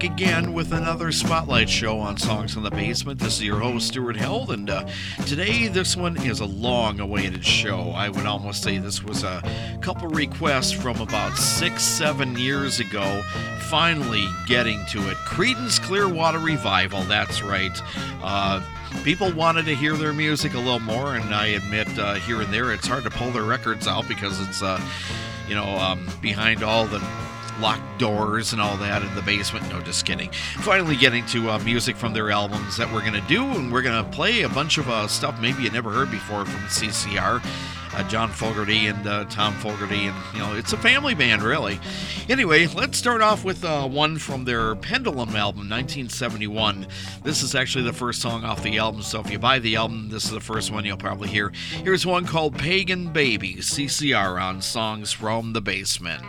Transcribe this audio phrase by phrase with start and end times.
[0.00, 3.20] back again with another spotlight show on Songs in the Basement.
[3.20, 4.86] This is your host, Stuart Held, and uh,
[5.26, 7.90] today this one is a long awaited show.
[7.90, 9.42] I would almost say this was a
[9.82, 13.22] couple requests from about six, seven years ago,
[13.68, 15.16] finally getting to it.
[15.18, 17.82] Creedence Clearwater Revival, that's right.
[18.22, 18.62] Uh,
[19.04, 22.52] people wanted to hear their music a little more, and I admit uh, here and
[22.52, 24.80] there it's hard to pull their records out because it's, uh,
[25.46, 27.00] you know, um, behind all the
[27.60, 29.68] locked doors and all that in the basement.
[29.68, 30.30] No, just kidding.
[30.58, 33.82] Finally, getting to uh, music from their albums that we're going to do, and we're
[33.82, 37.42] going to play a bunch of uh, stuff maybe you never heard before from CCR.
[37.92, 41.80] Uh, John Fogerty and uh, Tom Fogerty, and you know, it's a family band, really.
[42.28, 46.86] Anyway, let's start off with uh, one from their Pendulum album, 1971.
[47.24, 50.08] This is actually the first song off the album, so if you buy the album,
[50.08, 51.52] this is the first one you'll probably hear.
[51.82, 56.22] Here's one called Pagan Baby, CCR on Songs from the Basement.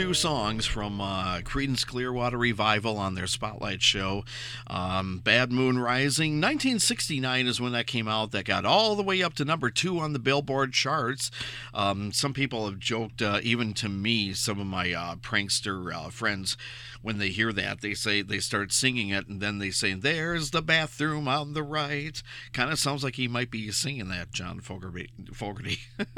[0.00, 4.24] Two songs from uh, Creedence Clearwater Revival on their Spotlight show.
[4.66, 8.30] Um, Bad Moon Rising, 1969 is when that came out.
[8.30, 11.30] That got all the way up to number two on the Billboard charts.
[11.74, 16.08] Um, some people have joked, uh, even to me, some of my uh, prankster uh,
[16.08, 16.56] friends,
[17.02, 20.50] when they hear that, they say they start singing it, and then they say, "There's
[20.50, 24.60] the bathroom on the right." Kind of sounds like he might be singing that, John
[24.60, 25.80] Fogerty.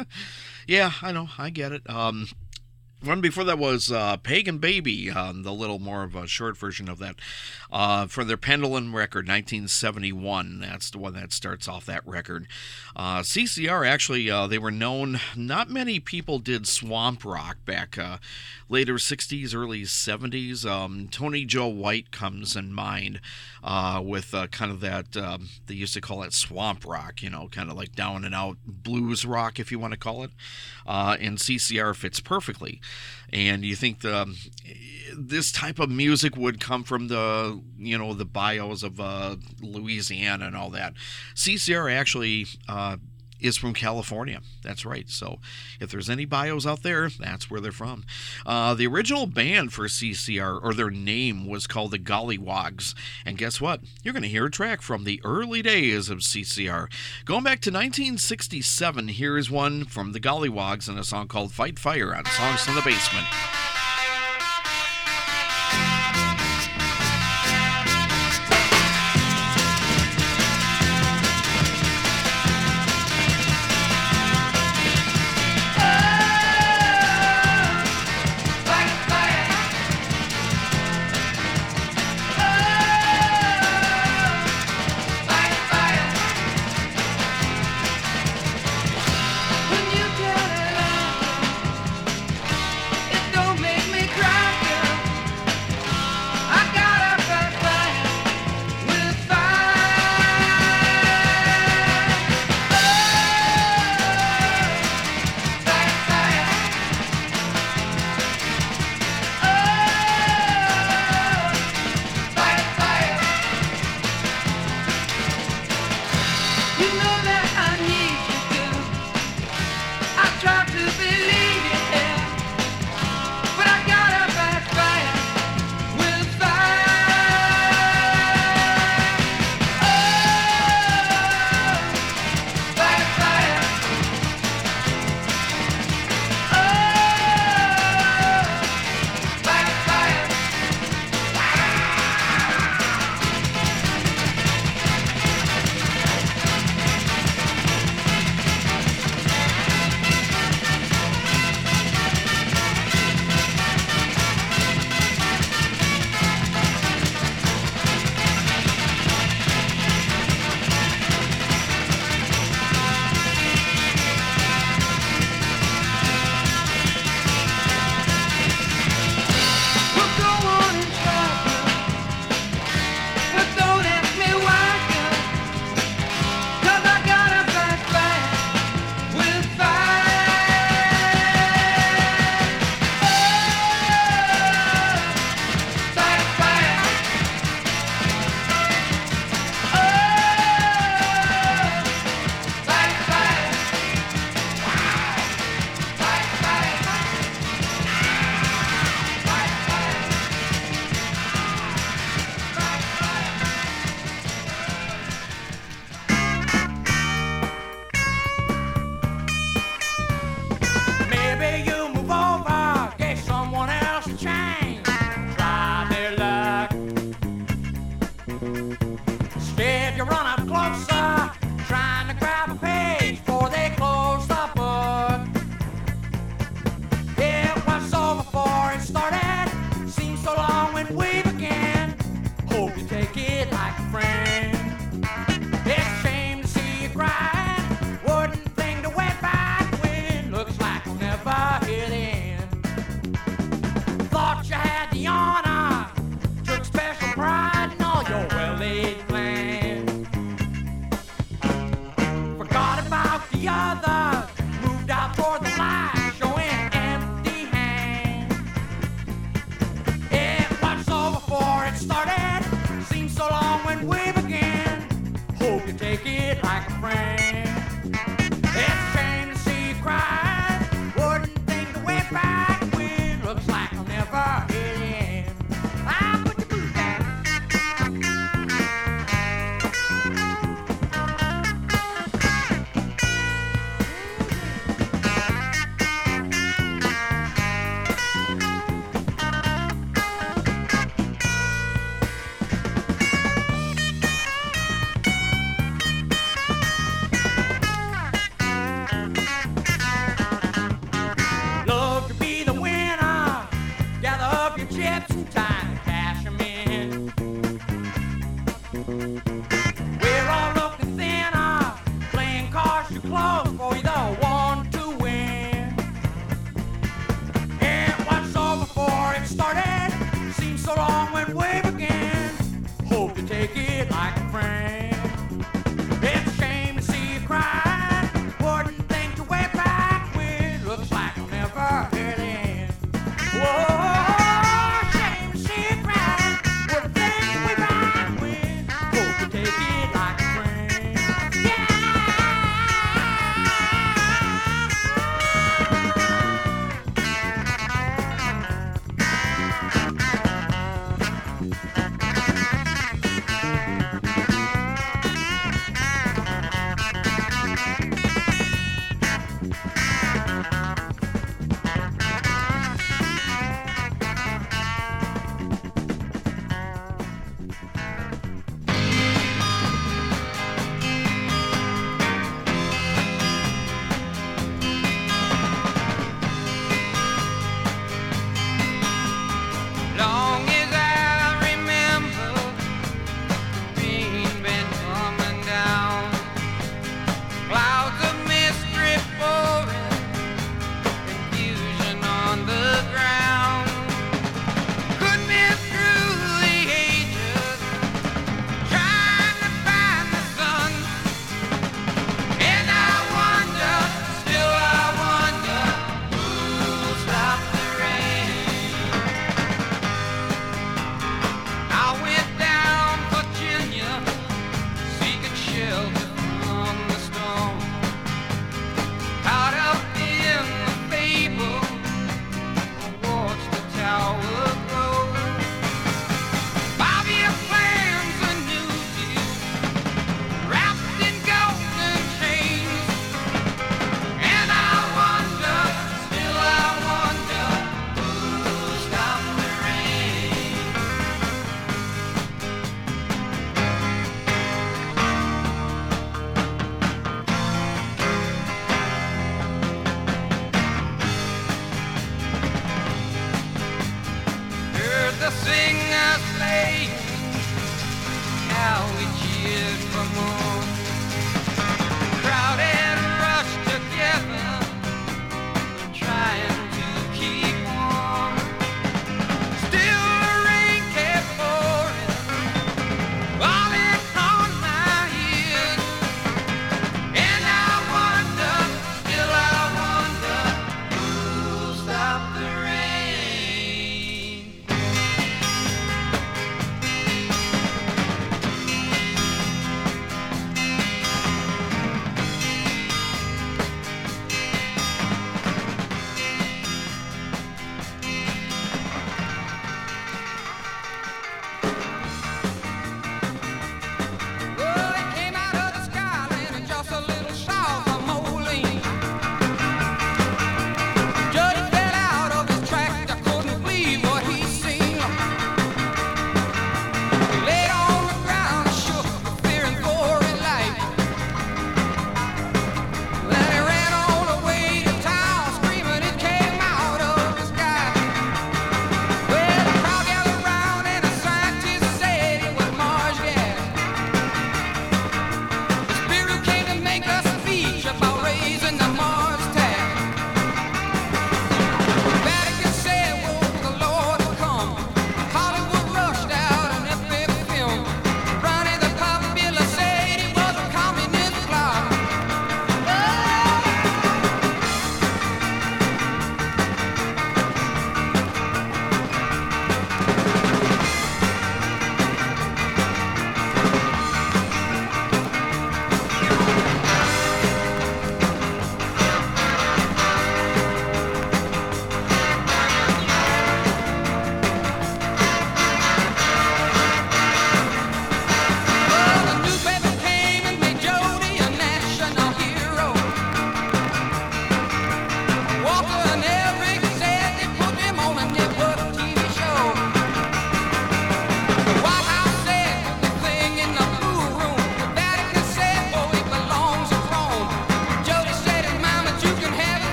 [0.68, 1.88] Yeah, I know, I get it.
[1.90, 2.28] Um,
[3.02, 6.88] one before that was uh, Pagan Baby, um, the little more of a short version
[6.88, 7.16] of that,
[7.70, 10.60] uh, for their Pendulum record, 1971.
[10.60, 12.46] That's the one that starts off that record.
[12.94, 15.20] Uh, CCR actually, uh, they were known.
[15.36, 18.18] Not many people did swamp rock back uh,
[18.68, 20.64] later 60s, early 70s.
[20.64, 23.20] Um, Tony Joe White comes in mind
[23.62, 25.16] uh, with kind of that.
[25.16, 28.34] Um, they used to call it swamp rock, you know, kind of like down and
[28.34, 30.30] out blues rock, if you want to call it.
[30.86, 32.80] and CCR fits perfectly
[33.32, 34.36] and you think the
[35.16, 40.46] this type of music would come from the you know the bayous of uh, Louisiana
[40.46, 40.94] and all that.
[41.34, 42.96] CCR actually uh,
[43.42, 44.40] is from California.
[44.62, 45.08] That's right.
[45.08, 45.38] So
[45.80, 48.04] if there's any bayous out there, that's where they're from.
[48.46, 52.94] Uh, the original band for CCR, or their name, was called the Gollywogs.
[53.24, 53.80] And guess what?
[54.02, 56.90] You're going to hear a track from the early days of CCR.
[57.24, 61.78] Going back to 1967, here is one from the Gollywogs and a song called Fight
[61.78, 63.26] Fire on Songs from the Basement.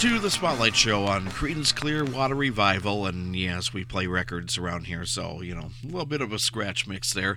[0.00, 5.04] To the Spotlight Show on Creedence Clearwater Revival, and yes, we play records around here,
[5.04, 7.36] so you know a little bit of a scratch mix there,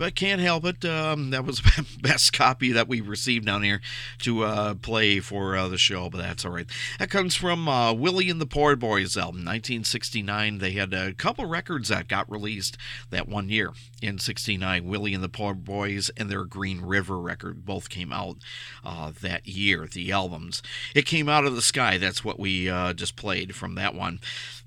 [0.00, 0.82] but can't help it.
[0.82, 3.82] Um, that was the best copy that we received down here
[4.20, 6.66] to uh, play for uh, the show, but that's all right.
[6.98, 10.56] That comes from uh, Willie and the Poor Boys album, 1969.
[10.56, 12.78] They had a couple records that got released
[13.10, 14.86] that one year in '69.
[14.86, 18.38] Willie and the Poor Boys and their Green River record both came out
[18.82, 19.86] uh, that year.
[19.86, 20.62] The albums.
[20.94, 21.98] It came out of the sky.
[21.98, 24.20] That's what we uh, just played from that one.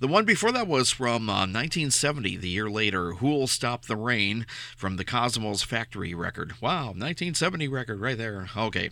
[0.04, 3.14] The one before that was from uh, 1970, the year later.
[3.14, 6.56] Who'll Stop the Rain from the Cosmo's Factory record.
[6.60, 8.50] Wow, 1970 record right there.
[8.58, 8.90] Okay,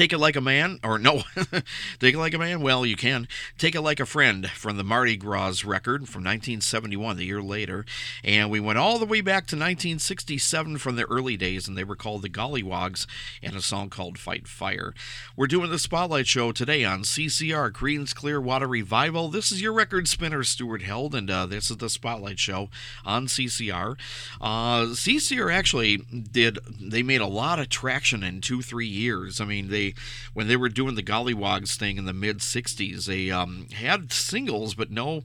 [0.00, 1.24] Take It Like a Man, or no,
[1.98, 2.62] Take It Like a Man?
[2.62, 3.28] Well, you can.
[3.58, 7.84] Take It Like a Friend from the Mardi Gras record from 1971, the year later.
[8.24, 11.84] And we went all the way back to 1967 from the early days, and they
[11.84, 13.04] were called the Gollywogs,
[13.42, 14.94] and a song called Fight Fire.
[15.36, 19.28] We're doing the Spotlight Show today on CCR, Creedence Clearwater Revival.
[19.28, 22.70] This is your record spinner, Stuart Held, and uh, this is the Spotlight Show
[23.04, 23.98] on CCR.
[24.40, 29.42] Uh, CCR actually did, they made a lot of traction in two, three years.
[29.42, 29.89] I mean, they
[30.34, 34.74] when they were doing the Gollywogs thing in the mid '60s, they um, had singles
[34.74, 35.22] but no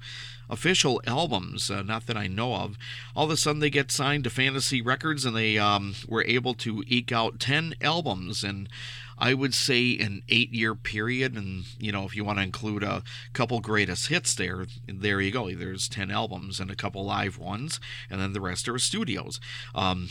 [0.49, 2.77] official albums, uh, not that I know of.
[3.15, 6.53] All of a sudden, they get signed to Fantasy Records, and they um, were able
[6.55, 8.69] to eke out ten albums and.
[9.17, 12.83] I would say an eight year period, and you know, if you want to include
[12.83, 13.01] a
[13.31, 15.49] couple greatest hits there, there you go.
[15.51, 19.39] There's 10 albums and a couple live ones, and then the rest are studios.
[19.73, 20.09] Um,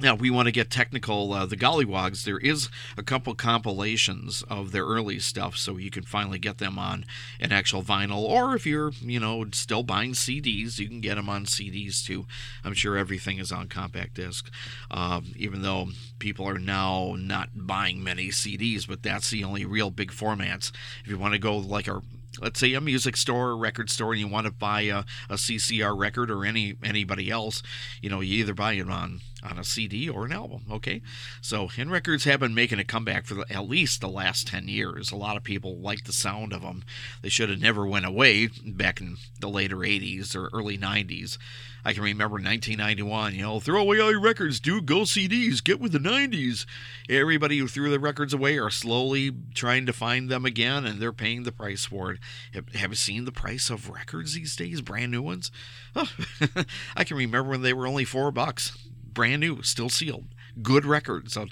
[0.00, 1.32] now, we want to get technical.
[1.32, 6.04] Uh, the Gollywogs, there is a couple compilations of their early stuff, so you can
[6.04, 7.04] finally get them on
[7.38, 8.18] an actual vinyl.
[8.18, 12.26] Or if you're, you know, still buying CDs, you can get them on CDs too.
[12.64, 14.50] I'm sure everything is on compact disc,
[14.90, 19.90] um, even though people are now not buying many CDs, but that's the only real
[19.90, 20.72] big formats.
[21.04, 22.02] If you want to go like a
[22.40, 25.34] let's say a music store or record store and you want to buy a, a
[25.34, 27.62] CCR record or any anybody else,
[28.00, 30.62] you know, you either buy it on on a CD or an album.
[30.70, 31.02] Okay,
[31.40, 34.68] so Hen records have been making a comeback for the, at least the last ten
[34.68, 35.10] years.
[35.10, 36.84] A lot of people like the sound of them.
[37.22, 41.38] They should have never went away back in the later '80s or early '90s.
[41.84, 45.80] I can remember 1991, you know, throw away all your records, dude, go CDs, get
[45.80, 46.66] with the 90s.
[47.08, 51.12] Everybody who threw the records away are slowly trying to find them again, and they're
[51.12, 52.18] paying the price for it.
[52.52, 55.50] Have, have you seen the price of records these days, brand new ones?
[55.96, 56.10] Oh,
[56.96, 58.76] I can remember when they were only four bucks,
[59.12, 60.26] brand new, still sealed.
[60.62, 61.46] Good records, I'll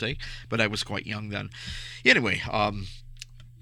[0.49, 1.51] but I was quite young then.
[2.05, 2.87] Anyway, um,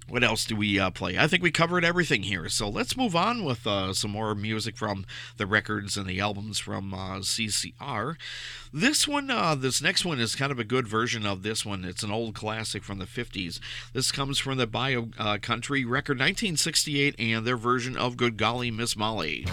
[0.09, 1.17] what else do we uh, play?
[1.17, 2.47] I think we covered everything here.
[2.47, 5.05] So let's move on with uh, some more music from
[5.35, 8.15] the records and the albums from uh, CCR.
[8.71, 11.83] This one, uh, this next one is kind of a good version of this one.
[11.83, 13.59] It's an old classic from the 50s.
[13.91, 18.71] This comes from the Bayou uh, Country record 1968 and their version of Good Golly
[18.71, 19.45] Miss Molly.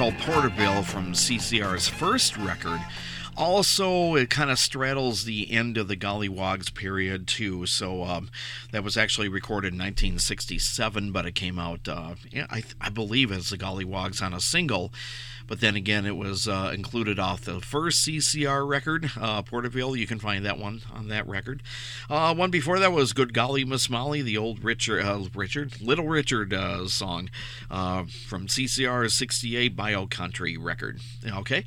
[0.00, 2.80] Called Porterville from CCR's first record.
[3.36, 7.66] Also, it kind of straddles the end of the Gollywogs period, too.
[7.66, 8.30] So, um,
[8.72, 13.50] that was actually recorded in 1967, but it came out, uh, I, I believe, as
[13.50, 14.90] the Gollywogs on a single
[15.50, 19.96] but then again, it was uh, included off the first CCR record, uh, Porterville.
[19.96, 21.64] You can find that one on that record.
[22.10, 26.08] Uh, one before that was Good Golly Miss Molly, the old Richard, uh, Richard Little
[26.08, 27.30] Richard uh, song
[27.70, 30.98] uh, from CCR's 68 Bayou Country record.
[31.24, 31.64] Okay.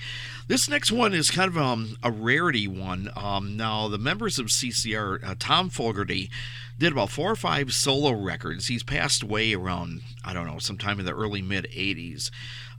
[0.50, 3.10] This next one is kind of um, a rarity one.
[3.16, 6.30] Um, now, the members of CCR, Tom Fogerty,
[6.78, 8.68] did about four or five solo records.
[8.68, 12.32] He's passed away around, I don't know, sometime in the early mid 80s.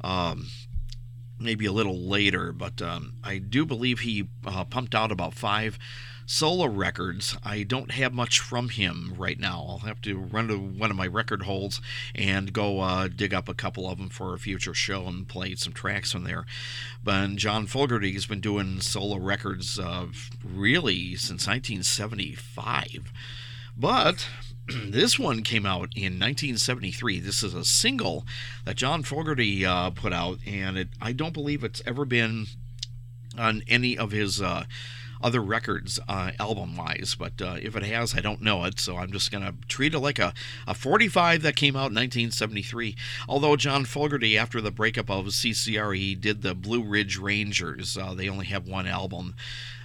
[0.03, 0.49] Um,
[1.41, 5.79] maybe a little later, but um, I do believe he uh, pumped out about five
[6.27, 7.37] solo records.
[7.45, 9.65] I don't have much from him right now.
[9.69, 11.81] I'll have to run to one of my record holds
[12.15, 15.55] and go uh, dig up a couple of them for a future show and play
[15.55, 16.45] some tracks from there.
[17.03, 20.07] But John Fogerty has been doing solo records uh,
[20.45, 23.13] really since 1975.
[23.77, 24.29] But
[24.69, 27.21] this one came out in 1973.
[27.21, 28.25] This is a single
[28.65, 32.47] that John Fogerty uh, put out, and it, I don't believe it's ever been
[33.37, 34.65] on any of his uh,
[35.25, 37.17] other records, uh, album wise.
[37.19, 39.95] But uh, if it has, I don't know it, so I'm just going to treat
[39.95, 40.35] it like a,
[40.69, 42.95] a 45 that came out in 1973.
[43.27, 47.97] Although John Fogerty, after the breakup of CCR, he did the Blue Ridge Rangers.
[47.97, 49.35] Uh, they only have one album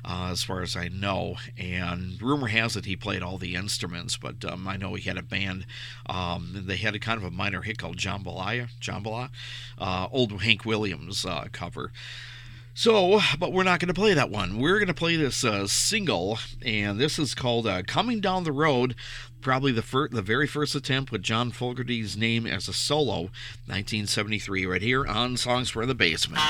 [0.04, 1.38] uh, as far as I know.
[1.58, 5.17] And rumor has it he played all the instruments, but um, I know he had
[5.17, 5.65] a band.
[6.06, 9.30] Um, they had a kind of a minor hit called Jambalaya, Jambalaya,
[9.78, 11.91] uh, old Hank Williams uh, cover.
[12.73, 14.60] So, but we're not going to play that one.
[14.60, 18.51] We're going to play this uh, single, and this is called uh, "Coming Down the
[18.51, 18.95] Road."
[19.41, 23.32] Probably the fir- the very first attempt with John Fogerty's name as a solo,
[23.67, 26.41] 1973, right here on Songs for the Basement.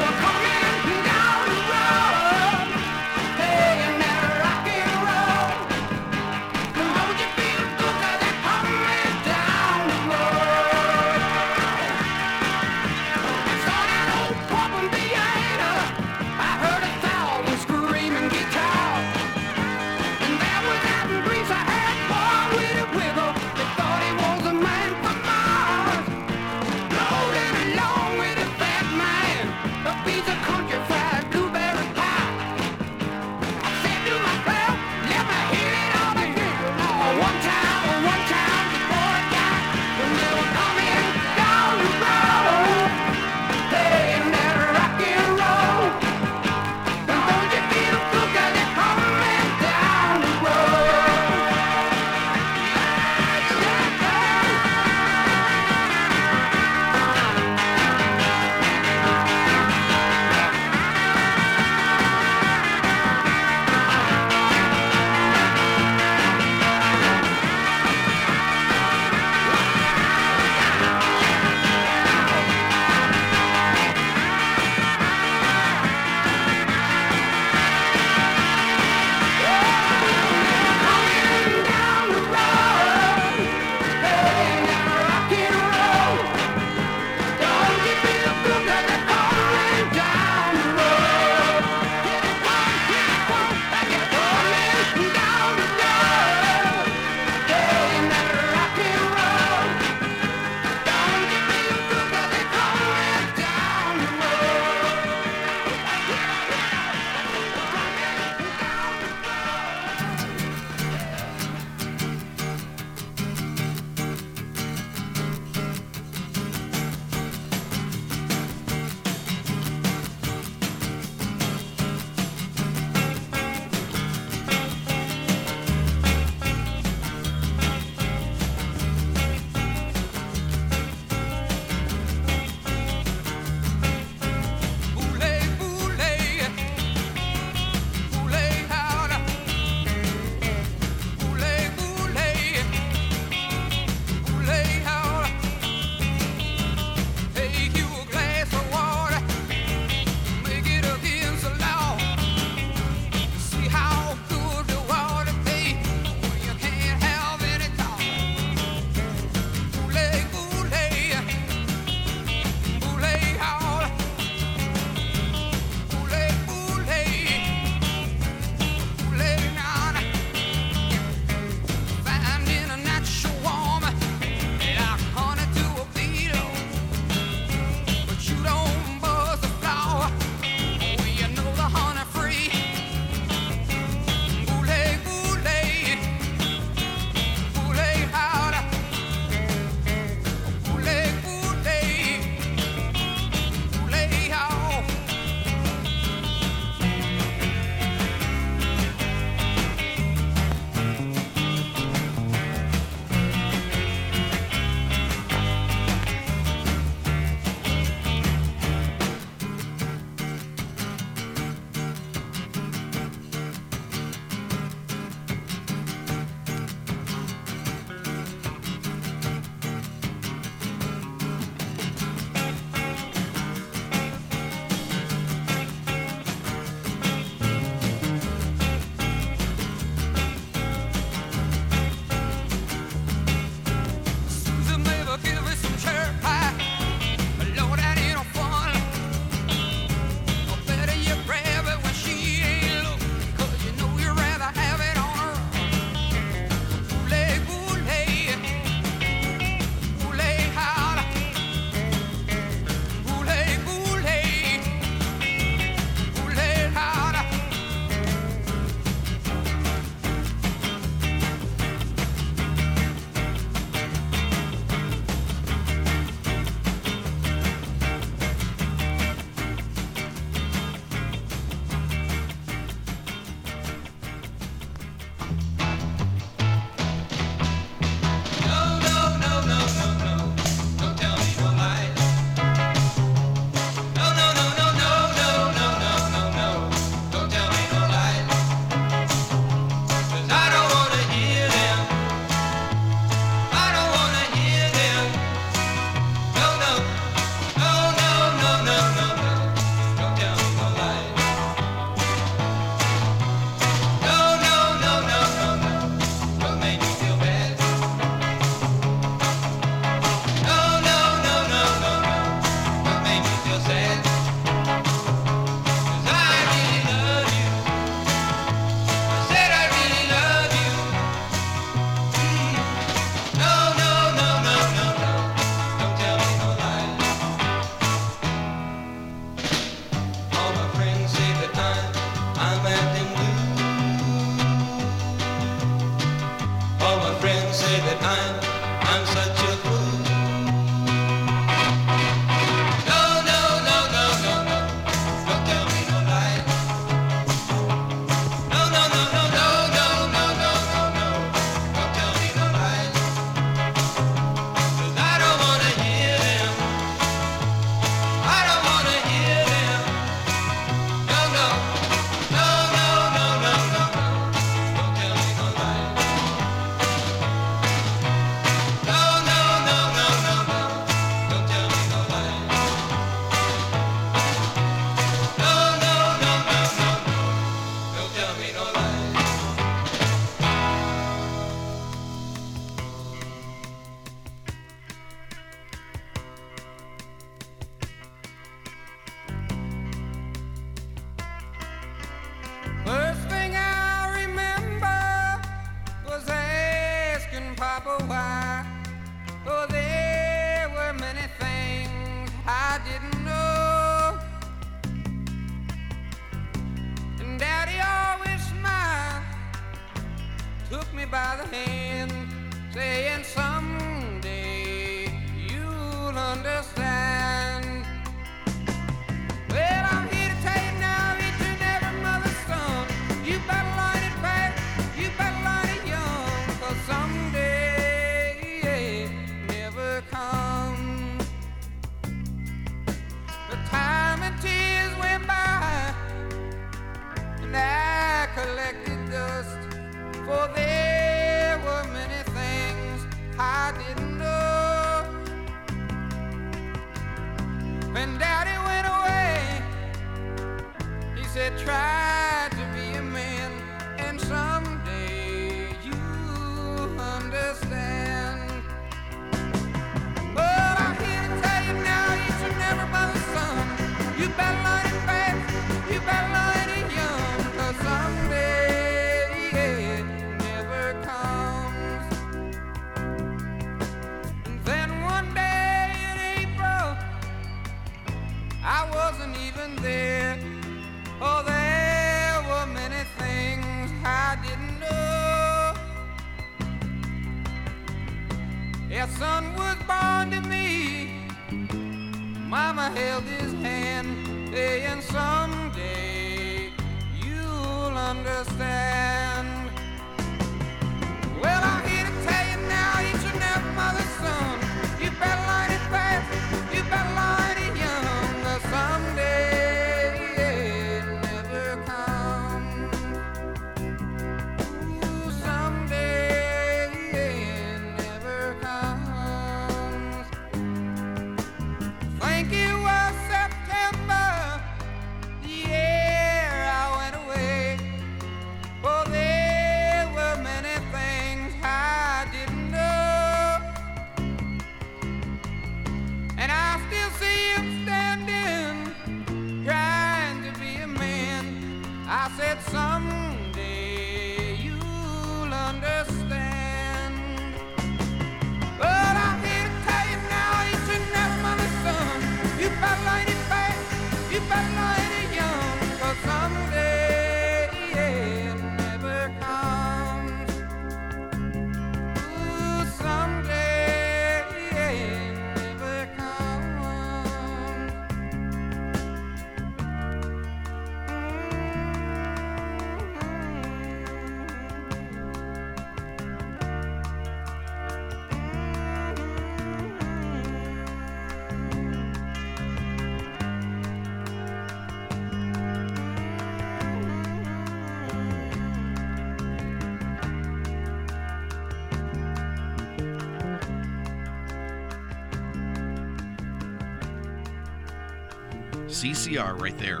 [598.92, 600.00] CCR right there.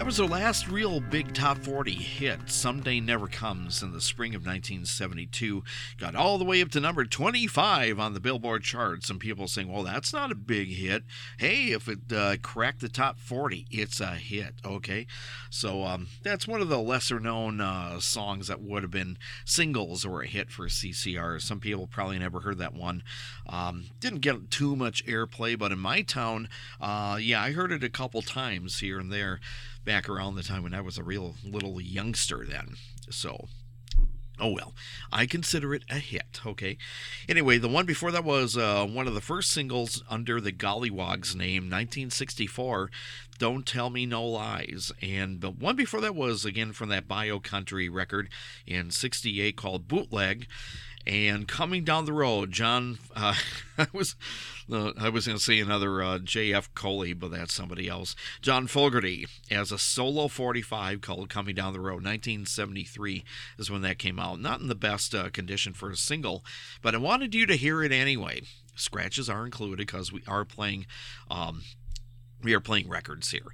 [0.00, 4.34] That was their last real big top 40 hit, Someday Never Comes, in the spring
[4.34, 5.62] of 1972.
[5.98, 9.04] Got all the way up to number 25 on the Billboard chart.
[9.04, 11.02] Some people saying, well, that's not a big hit.
[11.36, 15.06] Hey, if it uh, cracked the top 40, it's a hit, okay?
[15.50, 20.06] So um, that's one of the lesser known uh, songs that would have been singles
[20.06, 21.42] or a hit for CCR.
[21.42, 23.02] Some people probably never heard that one.
[23.46, 26.48] Um, didn't get too much airplay, but in my town,
[26.80, 29.40] uh, yeah, I heard it a couple times here and there
[29.90, 32.76] back around the time when I was a real little youngster then.
[33.10, 33.48] So,
[34.38, 34.72] oh well,
[35.10, 36.78] I consider it a hit, okay?
[37.28, 41.34] Anyway, the one before that was uh, one of the first singles under the Gollywogs
[41.34, 42.88] name, 1964.
[43.40, 44.92] Don't Tell Me No Lies.
[45.02, 48.28] And the one before that was, again, from that Bayou Country record
[48.68, 50.46] in 68 called Bootleg.
[51.06, 53.34] And coming down the road, John, uh,
[53.78, 54.16] I was,
[54.70, 56.72] uh, I was going to say another uh, J.F.
[56.74, 58.14] Coley, but that's somebody else.
[58.42, 63.24] John Fogerty as a solo 45 called "Coming Down the Road." 1973
[63.58, 64.40] is when that came out.
[64.40, 66.44] Not in the best uh, condition for a single,
[66.82, 68.42] but I wanted you to hear it anyway.
[68.76, 70.86] Scratches are included because we are playing,
[71.30, 71.62] um,
[72.42, 73.46] we are playing records here.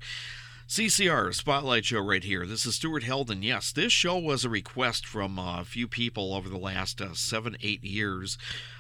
[0.68, 2.44] CCR Spotlight Show right here.
[2.44, 3.44] This is Stuart Heldon.
[3.44, 7.14] Yes, this show was a request from uh, a few people over the last uh,
[7.14, 8.36] seven, eight years.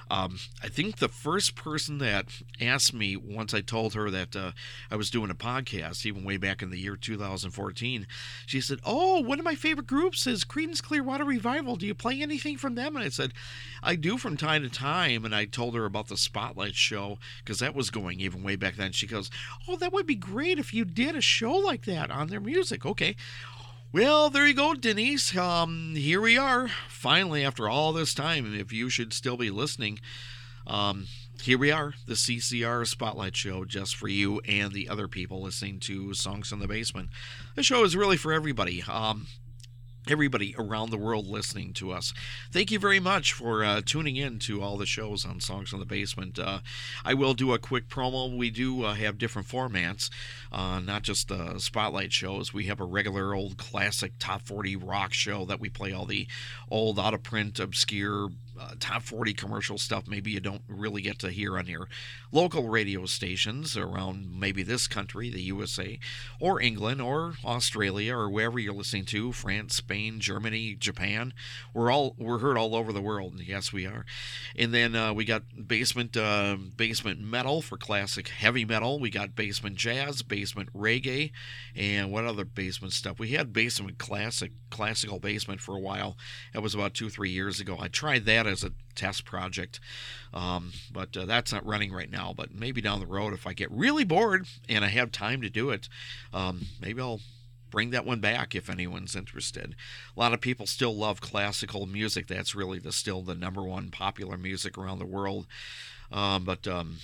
[0.08, 2.26] Um, I think the first person that
[2.60, 4.52] asked me once I told her that uh,
[4.90, 8.06] I was doing a podcast, even way back in the year 2014,
[8.46, 11.76] she said, "Oh, one of my favorite groups is Creedence Clearwater Revival.
[11.76, 13.32] Do you play anything from them?" And I said,
[13.82, 17.58] "I do from time to time." And I told her about the Spotlight Show because
[17.58, 18.92] that was going even way back then.
[18.92, 19.30] She goes,
[19.66, 22.86] "Oh, that would be great if you did a show like that on their music."
[22.86, 23.16] Okay.
[23.92, 25.36] Well, there you go, Denise.
[25.36, 28.54] Um, here we are, finally, after all this time.
[28.58, 30.00] If you should still be listening,
[30.66, 31.06] um,
[31.40, 35.78] here we are, the CCR Spotlight Show, just for you and the other people listening
[35.80, 37.10] to Songs in the Basement.
[37.54, 38.82] The show is really for everybody.
[38.82, 39.28] Um,
[40.06, 42.14] everybody around the world listening to us.
[42.52, 45.80] Thank you very much for uh, tuning in to all the shows on Songs in
[45.80, 46.38] the Basement.
[46.38, 46.60] Uh,
[47.04, 48.36] I will do a quick promo.
[48.36, 50.10] We do uh, have different formats,
[50.52, 52.54] uh, not just the spotlight shows.
[52.54, 56.26] We have a regular old classic top 40 rock show that we play all the
[56.70, 61.18] old, out of print, obscure uh, top 40 commercial stuff maybe you don't really get
[61.18, 61.88] to hear on your
[62.32, 65.98] local radio stations around maybe this country, the USA,
[66.40, 71.32] or England, or Australia, or wherever you're listening to France, Spain, Germany, Japan.
[71.72, 73.40] We're all we're heard all over the world.
[73.40, 74.04] Yes, we are.
[74.56, 79.00] And then uh, we got basement uh, basement metal for classic heavy metal.
[79.00, 81.32] We got basement jazz, basement reggae,
[81.74, 83.18] and what other basement stuff?
[83.18, 86.16] We had basement classic classical basement for a while.
[86.52, 87.76] That was about two three years ago.
[87.80, 89.80] I tried that as a test project,
[90.32, 92.32] um, but uh, that's not running right now.
[92.36, 95.50] But maybe down the road, if I get really bored and I have time to
[95.50, 95.88] do it,
[96.32, 97.20] um, maybe I'll
[97.70, 99.74] bring that one back if anyone's interested.
[100.16, 102.26] A lot of people still love classical music.
[102.26, 105.46] That's really the still the number one popular music around the world.
[106.10, 106.98] Um, but um,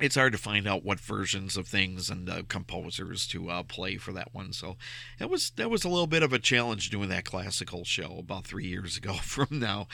[0.00, 3.96] it's hard to find out what versions of things and uh, composers to uh, play
[3.96, 4.52] for that one.
[4.52, 4.76] So
[5.18, 8.44] it was that was a little bit of a challenge doing that classical show about
[8.44, 9.88] three years ago from now.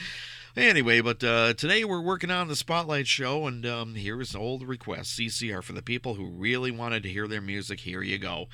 [0.57, 4.63] Anyway, but uh, today we're working on the Spotlight Show, and um, here's an old
[4.63, 7.81] request CCR for the people who really wanted to hear their music.
[7.81, 8.47] Here you go.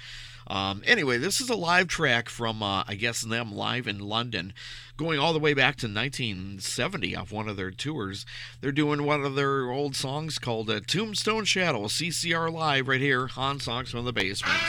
[0.48, 4.54] Um, anyway, this is a live track from, uh, I guess, them live in London,
[4.98, 8.26] going all the way back to 1970 off one of their tours.
[8.62, 13.30] They're doing one of their old songs called uh, Tombstone Shadow, CCR Live, right here
[13.38, 14.60] on Songs from the Basement.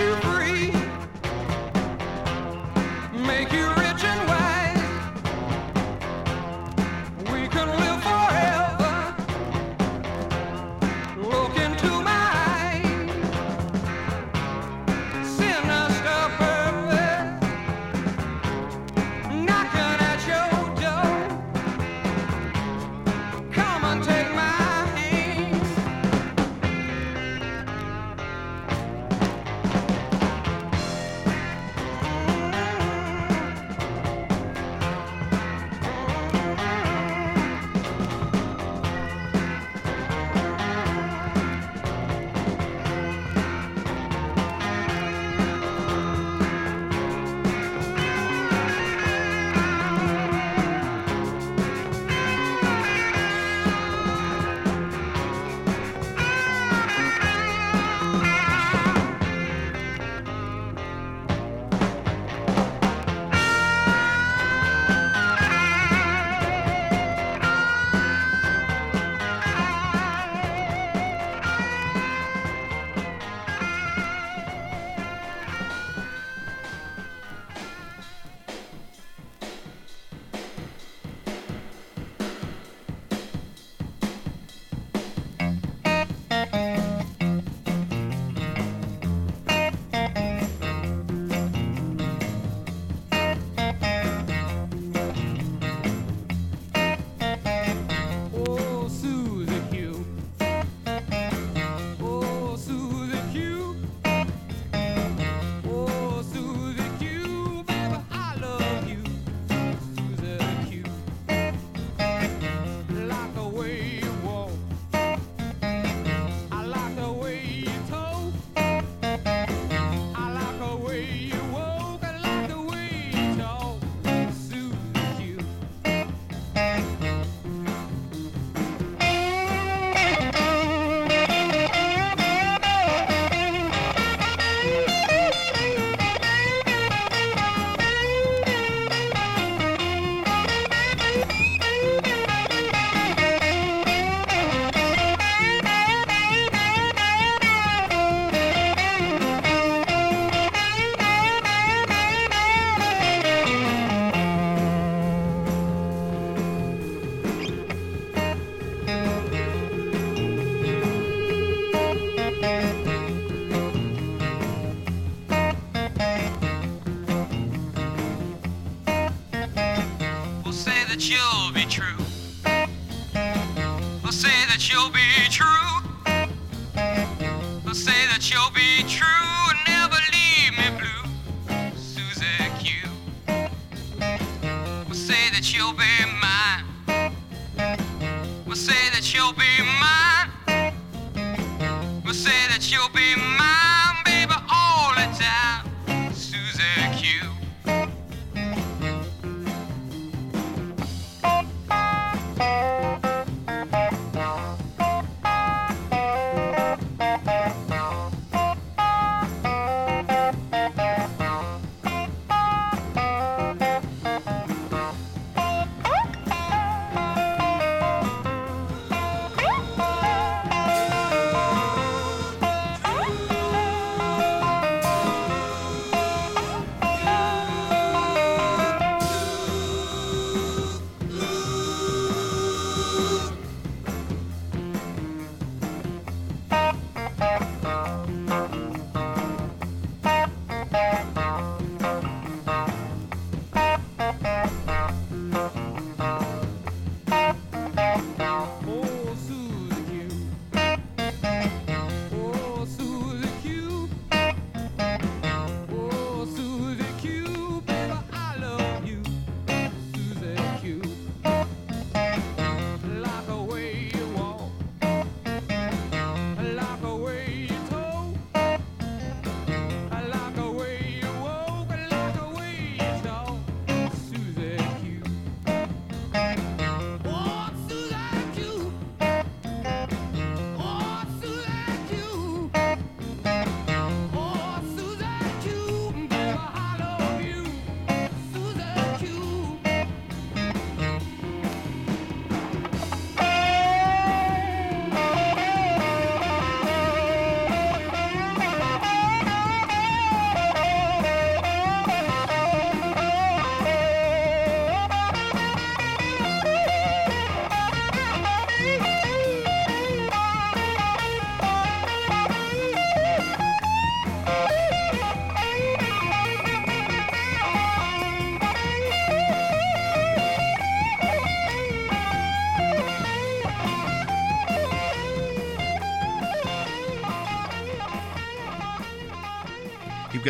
[0.00, 0.29] to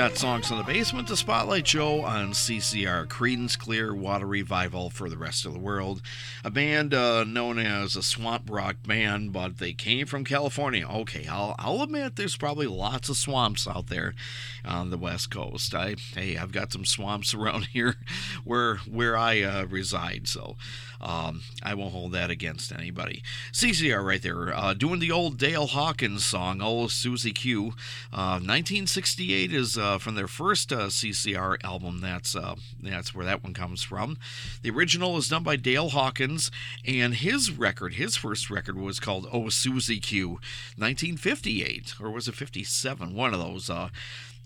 [0.01, 5.19] got Songs in the Basement, the Spotlight Show on CCR, Creedence Clearwater Revival for the
[5.19, 6.01] rest of the world.
[6.43, 10.89] A band uh, known as a swamp rock band, but they came from California.
[10.89, 14.15] Okay, I'll, I'll admit there's probably lots of swamps out there
[14.65, 15.75] on the West Coast.
[15.75, 17.97] I hey, I've got some swamps around here
[18.43, 20.57] where where I uh, reside, so
[21.01, 23.23] um, I won't hold that against anybody.
[23.53, 27.75] CCR right there, uh, doing the old Dale Hawkins song, "Oh Susie Q."
[28.11, 32.01] 1968 uh, is uh, from their first uh, CCR album.
[32.01, 32.37] That's
[32.83, 34.19] that's where that one comes from.
[34.63, 36.51] The original is done by Dale Hawkins,
[36.87, 40.41] and his record, his first record, was called "Oh Susie Q,"
[40.77, 43.15] 1958, or was it 57?
[43.15, 43.71] One of those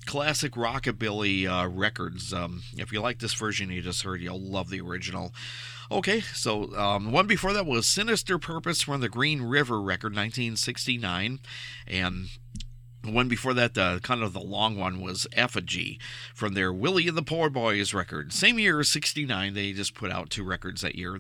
[0.07, 2.33] classic rockabilly uh, records.
[2.33, 5.33] Um, if you like this version you just heard, you'll love the original.
[5.91, 11.41] Okay, so um, one before that was Sinister Purpose from the Green River record, 1969,
[11.87, 12.29] and
[13.13, 15.99] one before that, uh, kind of the long one, was Effigy
[16.35, 18.33] from their Willie and the Poor Boys record.
[18.33, 21.19] Same year, 69, they just put out two records that year.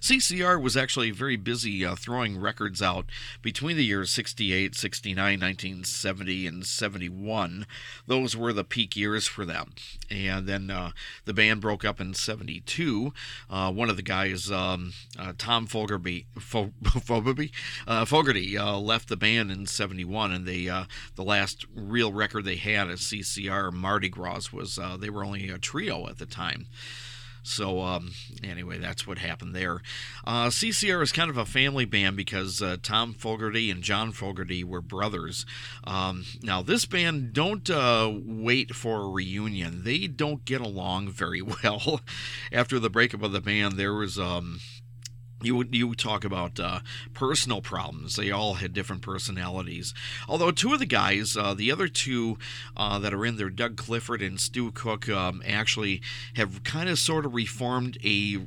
[0.00, 3.06] CCR was actually very busy uh, throwing records out
[3.42, 7.66] between the years 68, 69, 1970, and 71.
[8.06, 9.72] Those were the peak years for them.
[10.10, 10.92] And then uh,
[11.24, 13.12] the band broke up in 72.
[13.50, 19.50] Uh, one of the guys, um, uh, Tom Fogerty, Fo- Fogerty, uh, left the band
[19.50, 20.66] in 71, and they
[21.14, 25.50] the last real record they had at CCR Mardi Gras was uh, they were only
[25.50, 26.66] a trio at the time.
[27.46, 28.10] So um,
[28.42, 29.80] anyway, that's what happened there.
[30.26, 34.64] Uh, CCR is kind of a family band because uh, Tom Fogerty and John Fogerty
[34.64, 35.46] were brothers.
[35.84, 39.84] Um, now this band don't uh, wait for a reunion.
[39.84, 42.00] They don't get along very well.
[42.50, 44.58] After the breakup of the band, there was um,
[45.42, 46.80] you you talk about uh,
[47.12, 48.16] personal problems.
[48.16, 49.92] They all had different personalities.
[50.28, 52.38] Although two of the guys, uh, the other two
[52.76, 56.00] uh, that are in there, Doug Clifford and Stu Cook, um, actually
[56.34, 58.38] have kind of sort of reformed a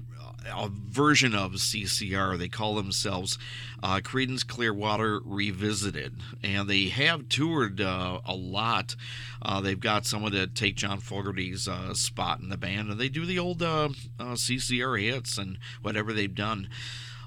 [0.45, 2.37] a version of CCR.
[2.37, 3.37] They call themselves
[3.81, 8.95] uh, Creedence Clearwater Revisited, and they have toured uh, a lot.
[9.41, 13.09] Uh, they've got someone to take John Fogerty's uh, spot in the band, and they
[13.09, 16.69] do the old uh, uh, CCR hits and whatever they've done.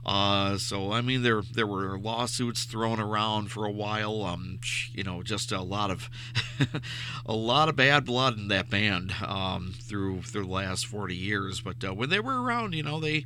[0.05, 4.23] Uh, so I mean, there there were lawsuits thrown around for a while.
[4.23, 4.59] Um,
[4.93, 6.11] you know, just a lot of
[7.27, 11.61] a lot of bad blood in that band um, through through the last forty years.
[11.61, 13.25] But uh, when they were around, you know, they.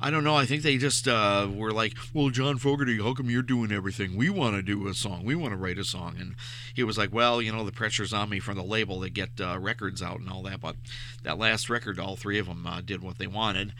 [0.00, 0.36] I don't know.
[0.36, 4.16] I think they just uh, were like, "Well, John Fogerty, how come you're doing everything?
[4.16, 5.24] We want to do a song.
[5.24, 6.36] We want to write a song." And
[6.72, 9.30] he was like, "Well, you know, the pressure's on me from the label to get
[9.40, 10.76] uh, records out and all that." But
[11.24, 13.72] that last record, all three of them uh, did what they wanted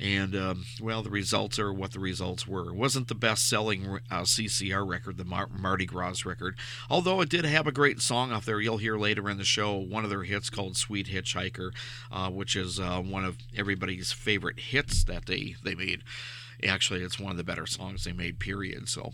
[0.00, 2.70] and um, well, the results are what the results were.
[2.70, 6.56] It wasn't the best-selling uh, CCR record, the Mar- Mardi Gras record,
[6.88, 8.60] although it did have a great song off there.
[8.60, 11.72] You'll hear later in the show one of their hits called "Sweet Hitchhiker,"
[12.10, 16.02] uh, which is uh, one of everybody's favorite hits that they they made.
[16.66, 18.38] Actually, it's one of the better songs they made.
[18.38, 18.88] Period.
[18.88, 19.12] So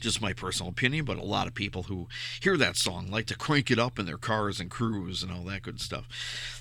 [0.00, 2.08] just my personal opinion, but a lot of people who
[2.40, 5.44] hear that song like to crank it up in their cars and cruise and all
[5.44, 6.06] that good stuff.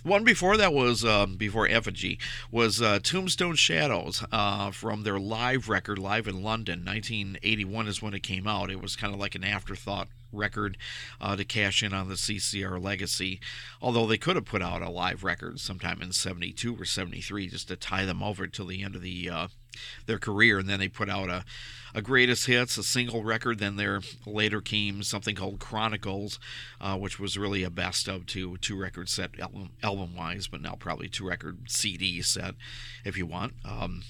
[0.03, 2.19] One before that was um, before Effigy
[2.51, 8.13] was uh, Tombstone Shadows uh, from their live record, live in London, 1981 is when
[8.13, 8.69] it came out.
[8.69, 10.77] It was kind of like an afterthought record
[11.19, 13.39] uh, to cash in on the CCR legacy.
[13.81, 17.67] Although they could have put out a live record sometime in 72 or 73 just
[17.69, 19.47] to tie them over till the end of the uh,
[20.05, 21.45] their career, and then they put out a,
[21.93, 23.59] a greatest hits, a single record.
[23.59, 26.39] Then there later came something called Chronicles,
[26.79, 30.61] uh, which was really a best of two two record set album, album wise, but
[30.61, 32.55] now probably two record CD set
[33.03, 33.53] if you want.
[33.65, 34.03] Um,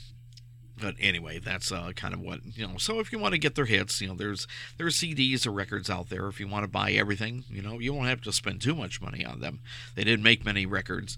[0.82, 2.78] but anyway, that's uh, kind of what you know.
[2.78, 5.90] So if you want to get their hits, you know, there's there's CDs or records
[5.90, 6.28] out there.
[6.28, 9.02] If you want to buy everything, you know, you won't have to spend too much
[9.02, 9.60] money on them.
[9.96, 11.18] They didn't make many records.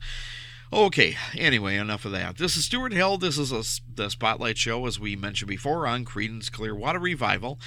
[0.73, 2.37] Okay, anyway, enough of that.
[2.37, 3.17] This is Stuart Hill.
[3.17, 3.61] This is a,
[3.93, 7.59] the Spotlight Show, as we mentioned before, on Creedence Clearwater Revival.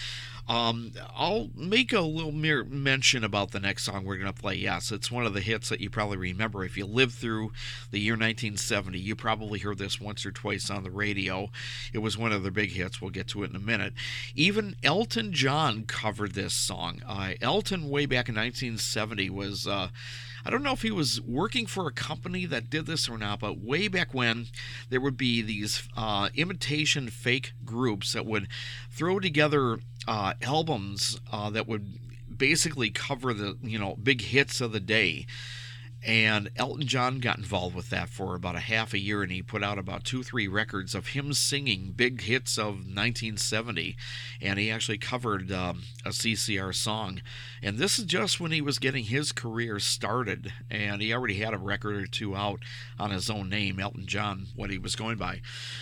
[0.48, 4.55] Um, I'll make a little mere mention about the next song we're going to play.
[4.55, 6.64] Yes, it's one of the hits that you probably remember.
[6.64, 7.52] If you lived through
[7.90, 11.50] the year 1970, you probably heard this once or twice on the radio.
[11.92, 13.02] It was one of their big hits.
[13.02, 13.92] We'll get to it in a minute.
[14.34, 17.02] Even Elton John covered this song.
[17.07, 19.66] Uh, Elton, way back in 1970, was.
[19.66, 19.88] Uh,
[20.45, 23.40] I don't know if he was working for a company that did this or not,
[23.40, 24.49] but way back when,
[24.90, 28.49] there would be these uh, imitation fake groups that would
[28.90, 31.86] throw together uh, albums uh, that would
[32.36, 35.26] basically cover the you know big hits of the day
[36.05, 39.40] And Elton John got involved with that for about a half a year, and he
[39.40, 43.96] put out about two, three records of him singing big hits of 1970.
[44.42, 47.22] And he actually covered um, a CCR song.
[47.62, 51.55] And this is just when he was getting his career started, and he already had
[51.55, 52.61] a record or two out
[52.98, 55.40] on his own name, Elton John, what he was going by.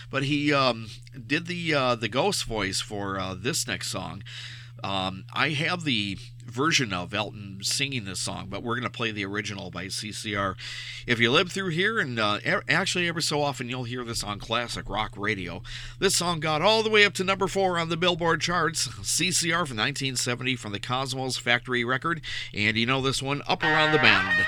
[0.09, 0.89] But he um,
[1.27, 4.23] did the uh, the ghost voice for uh, this next song.
[4.85, 6.19] Um, I have the
[6.53, 10.55] version of Elton singing this song, but we're going to play the original by CCR.
[11.07, 12.39] If you live through here, and uh,
[12.69, 15.63] actually every so often you'll hear this on classic rock radio,
[15.99, 18.89] this song got all the way up to number four on the Billboard charts.
[18.89, 22.21] CCR from 1970 from the Cosmo's Factory record,
[22.53, 24.47] and you know this one, Up Around the Bend.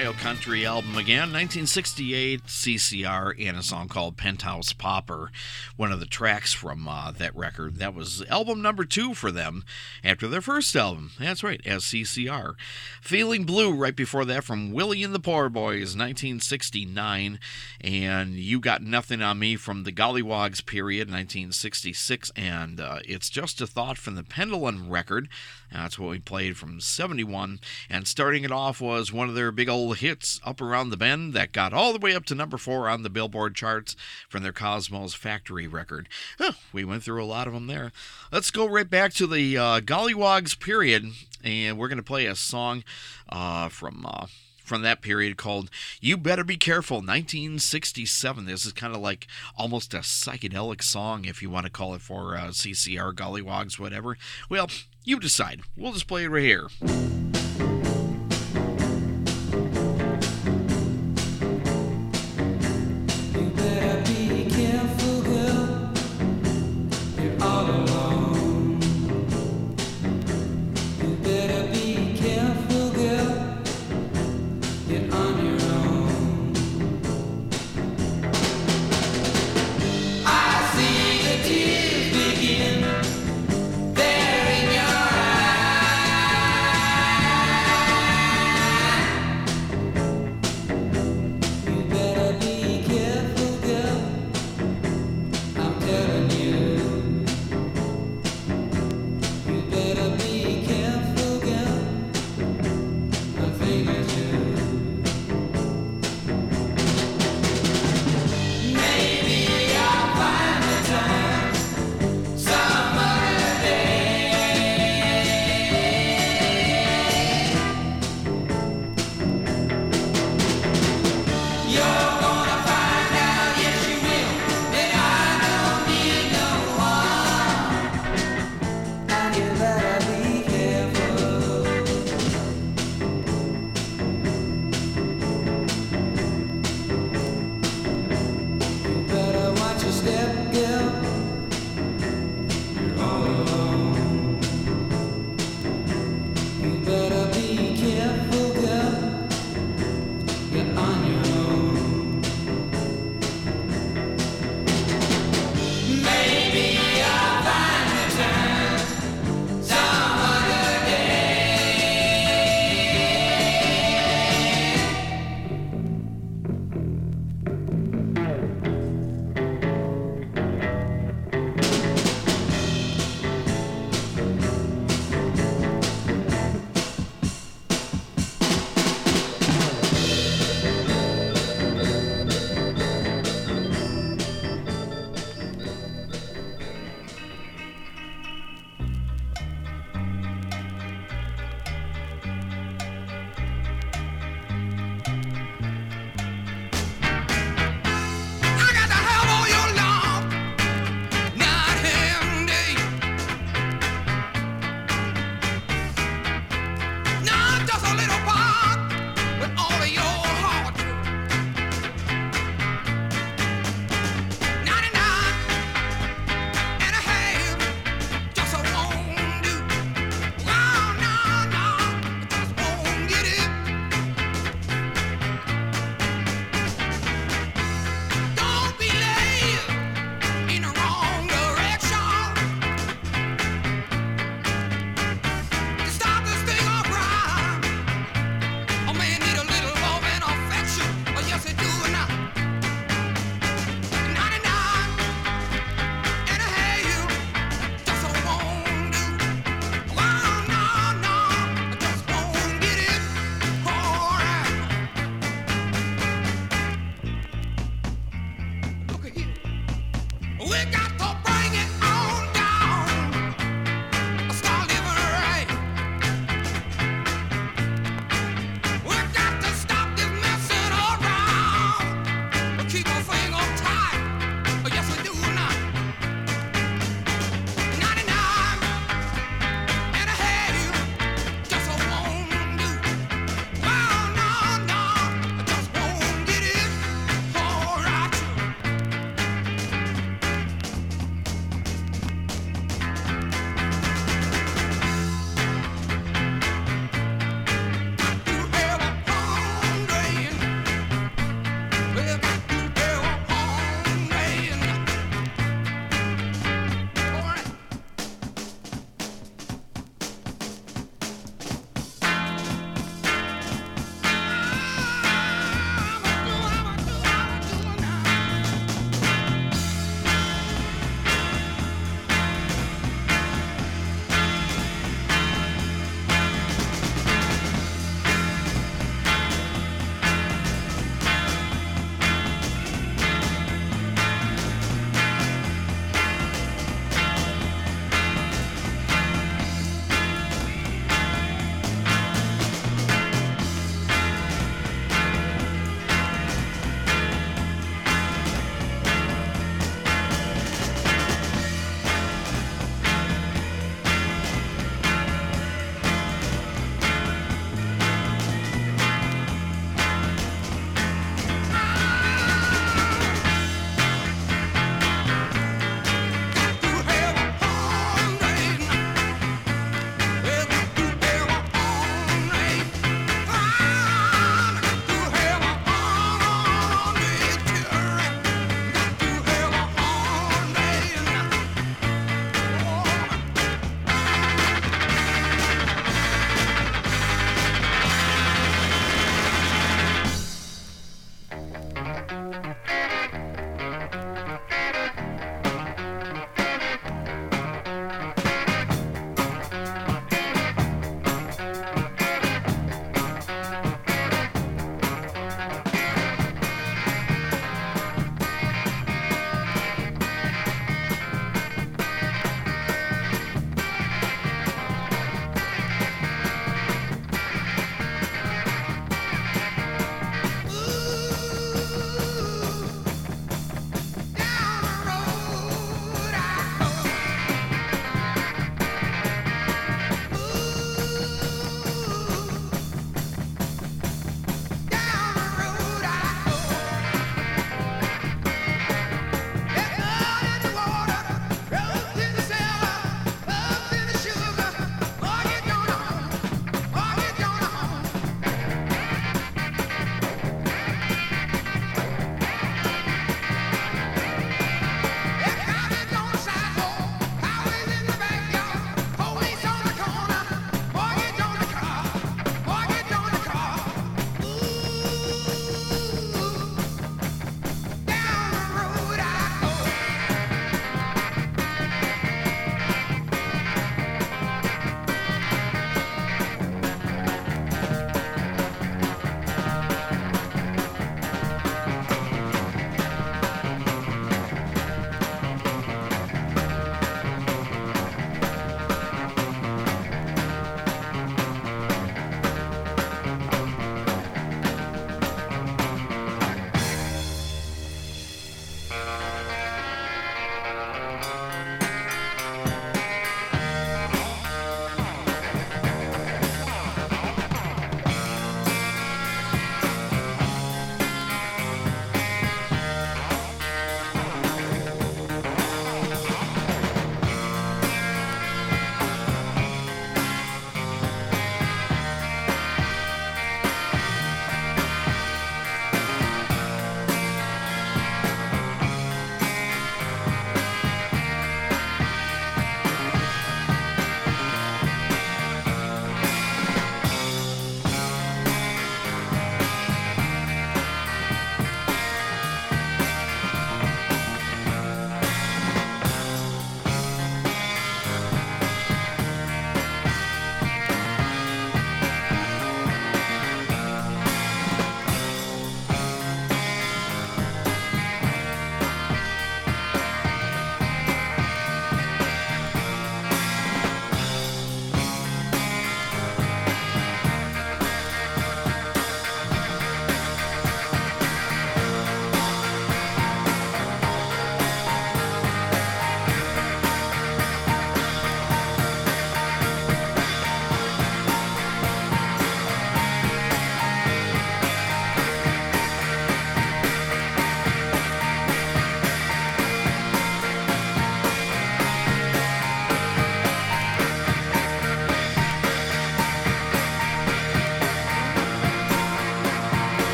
[0.00, 5.30] Bayou Country album again, 1968, CCR, and a song called Penthouse Pauper,
[5.76, 7.76] one of the tracks from uh, that record.
[7.76, 9.62] That was album number two for them
[10.02, 11.10] after their first album.
[11.18, 12.54] That's right, as CCR.
[13.02, 17.38] Feeling Blue right before that from Willie and the Poor Boys, 1969,
[17.82, 23.60] and You Got Nothing on Me from the Gollywogs period, 1966, and uh, It's Just
[23.60, 25.28] a Thought from the Pendulum record.
[25.72, 27.60] That's what we played from 71.
[27.88, 31.32] And starting it off was one of their big old hits, Up Around the Bend,
[31.34, 33.94] that got all the way up to number four on the Billboard charts
[34.28, 36.08] from their Cosmo's Factory record.
[36.38, 37.92] Oh, we went through a lot of them there.
[38.32, 41.04] Let's go right back to the uh, Golliwogs period,
[41.44, 42.84] and we're going to play a song
[43.28, 44.06] uh, from.
[44.06, 44.26] Uh,
[44.70, 45.68] from that period called
[46.00, 48.46] You Better Be Careful 1967.
[48.46, 49.26] This is kind of like
[49.58, 54.16] almost a psychedelic song, if you want to call it for uh, CCR, Gollywogs, whatever.
[54.48, 54.68] Well,
[55.04, 55.62] you decide.
[55.76, 56.68] We'll just play it right here.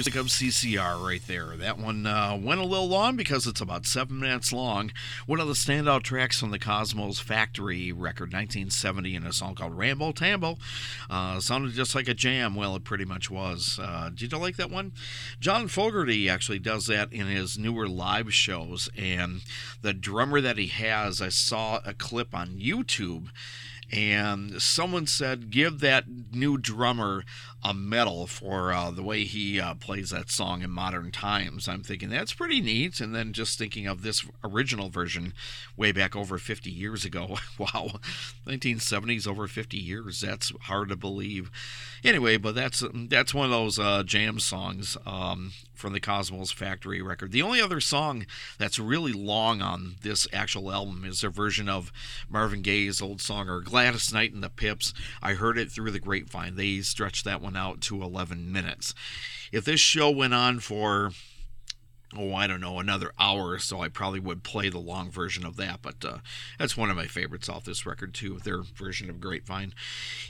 [0.00, 1.58] Music of CCR right there.
[1.58, 4.92] That one uh, went a little long because it's about seven minutes long.
[5.26, 9.76] One of the standout tracks from the Cosmo's Factory record, 1970, in a song called
[9.76, 10.58] Ramble Tamble.
[11.10, 12.54] Uh, sounded just like a jam.
[12.54, 13.78] Well, it pretty much was.
[13.78, 14.92] Uh, did you like that one?
[15.38, 19.42] John Fogerty actually does that in his newer live shows, and
[19.82, 23.28] the drummer that he has, I saw a clip on YouTube
[23.92, 27.24] and someone said give that new drummer
[27.62, 31.68] a medal for uh, the way he uh, plays that song in modern times.
[31.68, 33.00] I'm thinking that's pretty neat.
[33.00, 35.34] And then just thinking of this original version
[35.76, 37.36] way back over 50 years ago.
[37.58, 37.92] wow,
[38.46, 40.20] 1970s over 50 years.
[40.20, 41.50] That's hard to believe.
[42.02, 47.02] Anyway, but that's that's one of those uh, jam songs um, from the Cosmo's Factory
[47.02, 47.32] record.
[47.32, 48.26] The only other song
[48.58, 51.92] that's really long on this actual album is their version of
[52.28, 54.94] Marvin Gaye's old song or Gladys Knight and the Pips.
[55.22, 56.56] I heard it through the grapevine.
[56.56, 58.94] They stretched that one out to 11 minutes.
[59.52, 61.12] If this show went on for
[62.16, 65.44] oh, I don't know, another hour or so, I probably would play the long version
[65.46, 65.80] of that.
[65.82, 66.18] But uh,
[66.58, 69.72] that's one of my favorites off this record too, their version of Grapevine.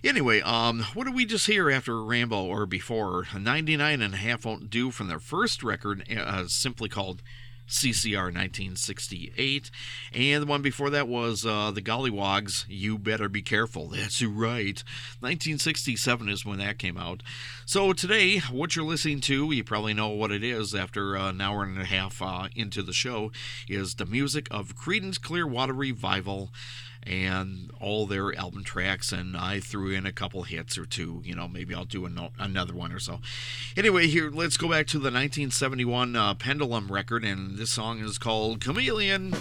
[0.05, 3.27] Anyway, um, what did we just hear after Ramble or before?
[3.39, 7.23] 99 and a half won't do from their first record, uh, simply called
[7.71, 9.71] CCR 1968.
[10.13, 13.89] And the one before that was uh, the Gollywogs, You Better Be Careful.
[13.89, 14.83] That's right.
[15.21, 17.23] 1967 is when that came out.
[17.65, 21.63] So today, what you're listening to, you probably know what it is after an hour
[21.63, 23.31] and a half uh, into the show,
[23.69, 26.51] is the music of Creedence Clearwater Revival
[27.03, 31.23] and all their album tracks, and I threw in a couple hits or two.
[31.25, 33.21] You know, maybe I'll do no- another one or so.
[33.77, 38.19] Anyway, here, let's go back to the 1971 uh, Pendulum record, and this song is
[38.19, 39.35] called Chameleon.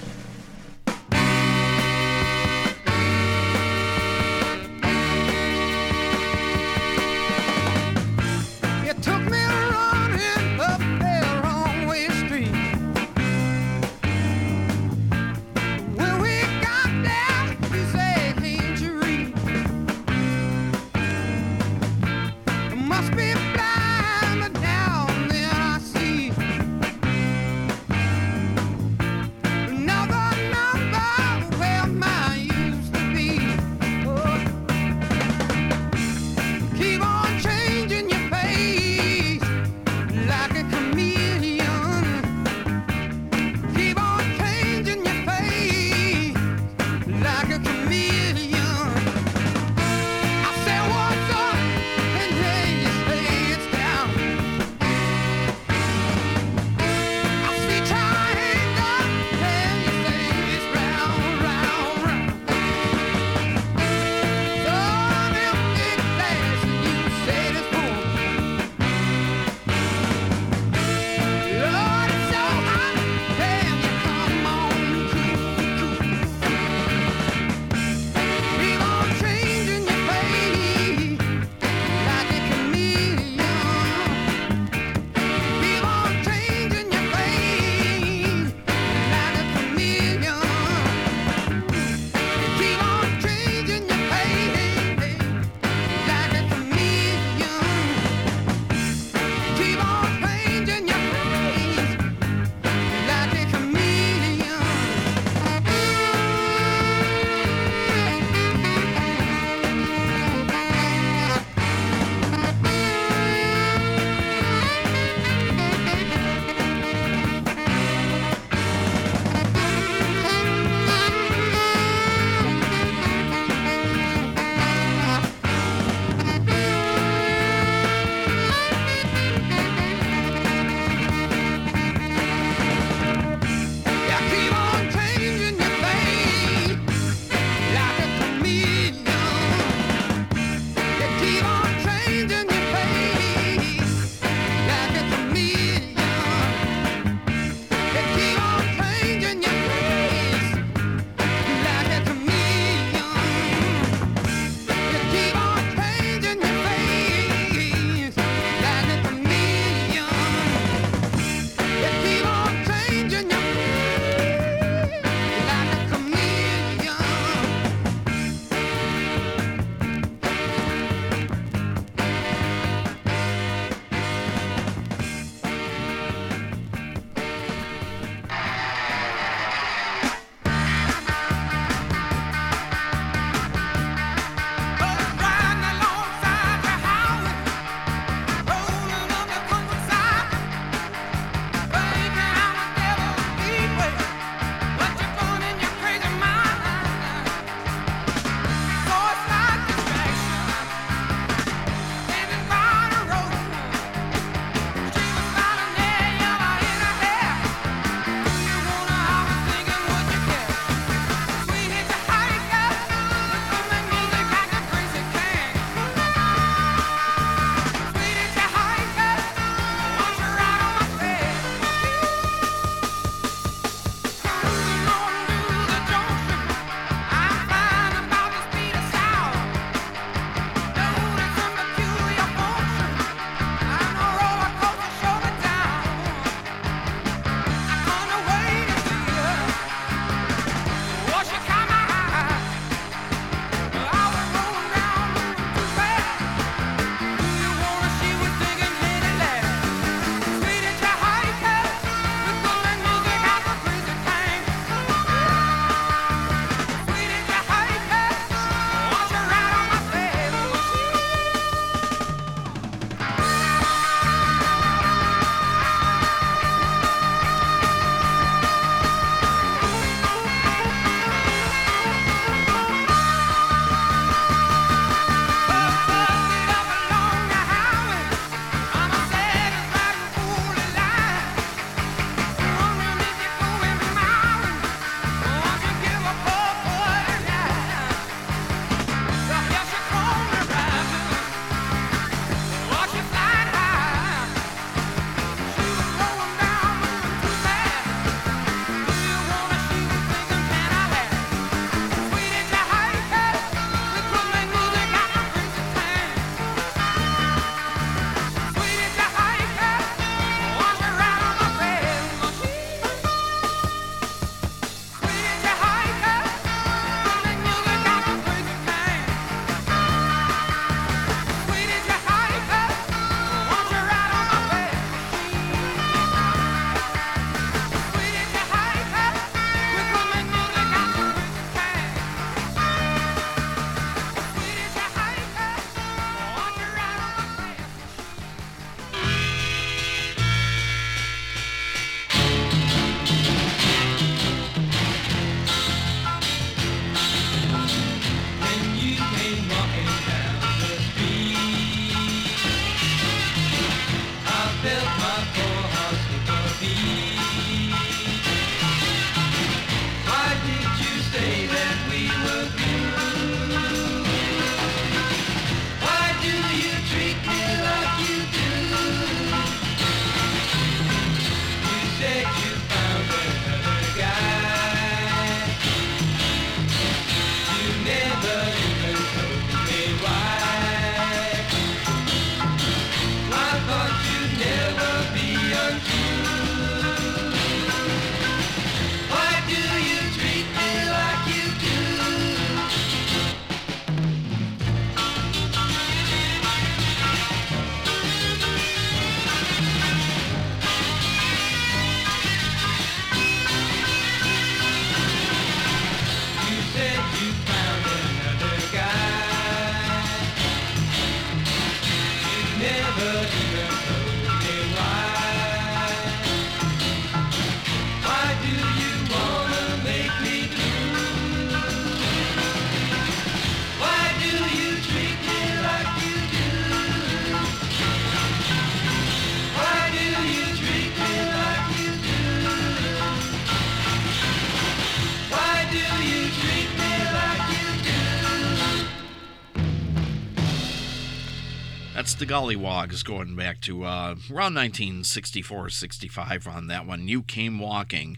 [442.39, 447.09] Golliwogs going back to uh, around 1964 65 on that one.
[447.09, 448.17] You Came Walking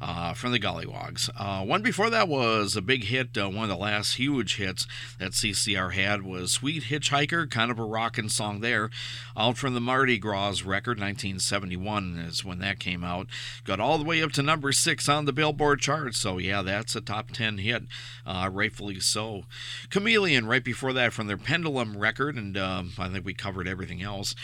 [0.00, 1.30] uh, from the Gollywogs.
[1.36, 3.36] Uh, one before that was a big hit.
[3.36, 4.86] Uh, one of the last huge hits
[5.18, 8.90] that CCR had was Sweet Hitchhiker, kind of a rockin' song there.
[9.36, 13.26] Out from the Mardi Gras record, 1971 is when that came out.
[13.64, 16.14] Got all the way up to number six on the Billboard chart.
[16.14, 17.84] So, yeah, that's a top 10 hit,
[18.24, 19.44] uh, rightfully so.
[19.90, 24.02] Chameleon, right before that, from their Pendulum record, and um, I think we covered everything
[24.02, 24.34] else.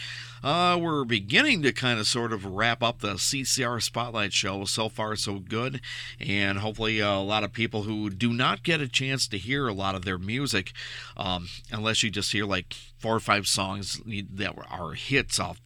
[0.42, 4.64] Uh, we're beginning to kind of sort of wrap up the CCR Spotlight show.
[4.64, 5.80] So far, so good.
[6.20, 9.68] And hopefully, uh, a lot of people who do not get a chance to hear
[9.68, 10.72] a lot of their music,
[11.16, 15.60] um, unless you just hear like four or five songs that are hits off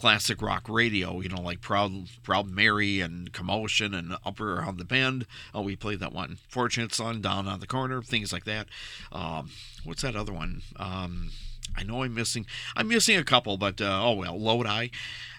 [0.00, 4.84] classic rock radio, you know, like Proud Proud Mary and Commotion and Up Around the
[4.84, 5.26] Bend.
[5.54, 6.38] Oh, we played that one.
[6.48, 8.66] Fortunate Son, Down on the Corner, things like that.
[9.12, 9.50] Um,
[9.84, 10.62] what's that other one?
[10.76, 11.32] Um,
[11.76, 12.46] I know I'm missing.
[12.76, 14.38] I'm missing a couple, but uh, oh well.
[14.38, 14.88] Lodi,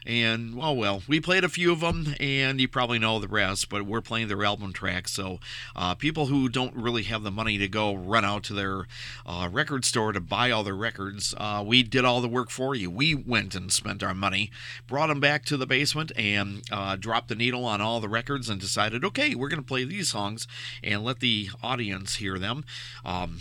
[0.06, 1.04] and oh well.
[1.08, 3.70] We played a few of them, and you probably know the rest.
[3.70, 5.40] But we're playing their album tracks, so
[5.76, 8.88] uh, people who don't really have the money to go run out to their
[9.26, 12.76] uh, record store to buy all their records, uh, we did all the work for
[12.76, 12.90] you.
[12.90, 14.52] We went and spent our money,
[14.88, 18.50] brought them back to the basement, and uh, dropped the needle on all the records,
[18.50, 20.48] and decided, okay, we're going to play these songs
[20.84, 22.64] and let the audience hear them.
[23.06, 23.40] Um,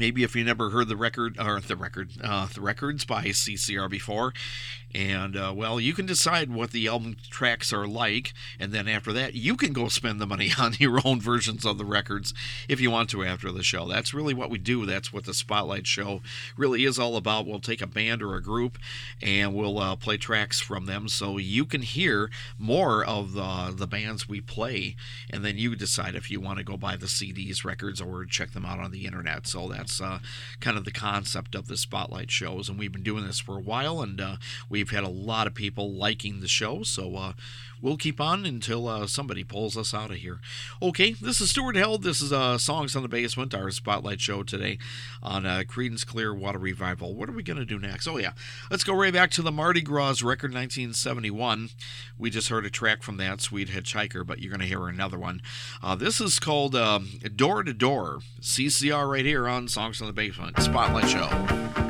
[0.00, 3.88] maybe if you never heard the record or the record uh, the records by CCR
[3.88, 4.32] before.
[4.92, 9.12] And uh, well you can decide what the album tracks are like and then after
[9.12, 12.34] that you can go spend the money on your own versions of the records
[12.68, 13.86] if you want to after the show.
[13.86, 14.86] That's really what we do.
[14.86, 16.22] That's what the spotlight show
[16.56, 17.46] really is all about.
[17.46, 18.78] We'll take a band or a group
[19.22, 23.86] and we'll uh, play tracks from them so you can hear more of the, the
[23.86, 24.96] bands we play
[25.28, 28.52] and then you decide if you want to go buy the CDs records or check
[28.52, 29.46] them out on the internet.
[29.46, 30.18] So that's uh,
[30.60, 33.62] kind of the concept of the spotlight shows and we've been doing this for a
[33.62, 34.36] while and uh,
[34.68, 37.32] we We've had a lot of people liking the show, so uh,
[37.82, 40.40] we'll keep on until uh, somebody pulls us out of here.
[40.82, 42.02] Okay, this is Stuart Held.
[42.02, 44.78] This is uh, Songs on the Basement, our spotlight show today
[45.22, 47.14] on uh, Creedence Clearwater Revival.
[47.14, 48.06] What are we going to do next?
[48.06, 48.32] Oh, yeah,
[48.70, 51.70] let's go right back to the Mardi Gras record 1971.
[52.18, 55.18] We just heard a track from that, Sweet Hitchhiker, but you're going to hear another
[55.18, 55.42] one.
[55.82, 60.12] Uh, this is called um, Door to Door, CCR right here on Songs on the
[60.12, 61.89] Basement, Spotlight Show.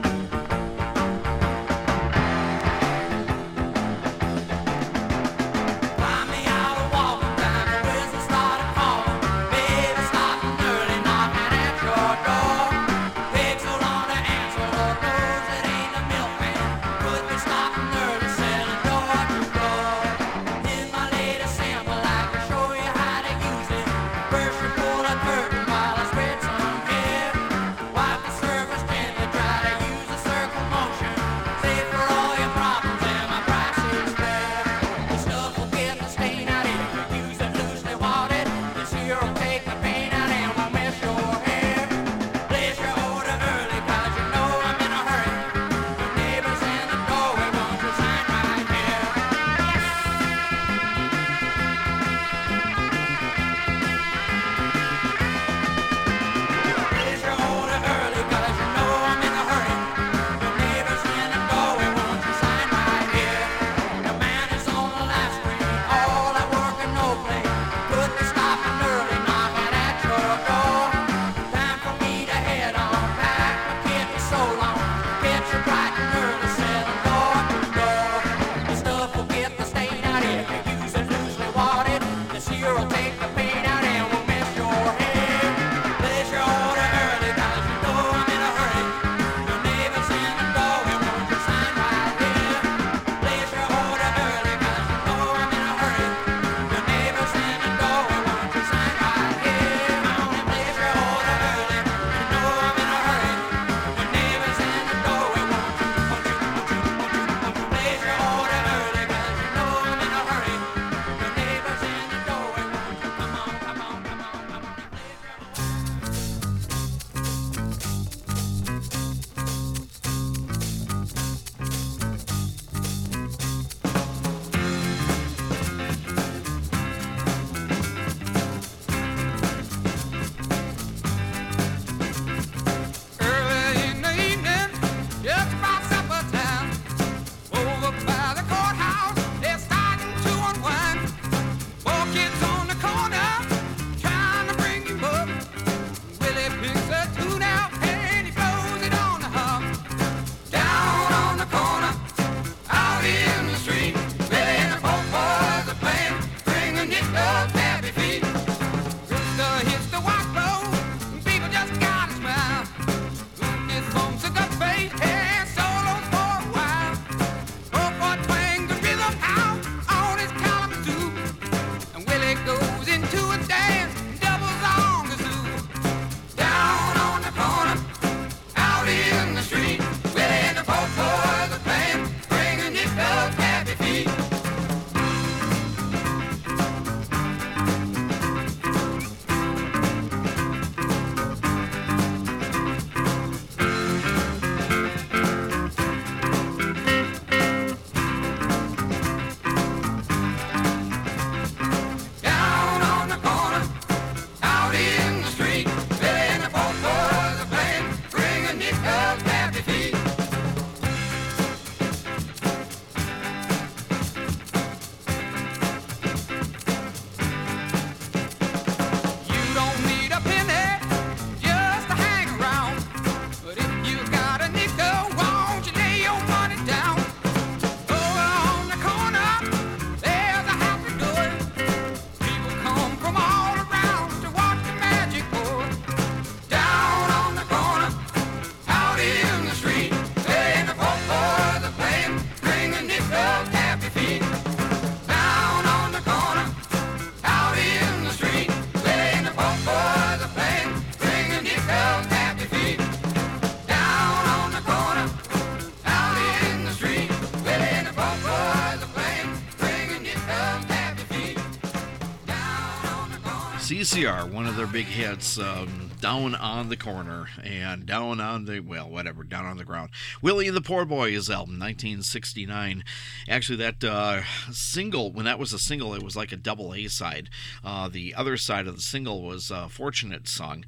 [263.90, 268.60] CCR, one of their big hits, um, Down on the Corner and Down on the,
[268.60, 269.90] well, whatever, Down on the Ground.
[270.22, 272.84] Willie and the Poor Boys album, 1969.
[273.28, 276.88] Actually, that uh, single, when that was a single, it was like a double A
[276.88, 277.28] side.
[277.62, 280.64] Uh, the other side of the single was uh, Fortunate Song,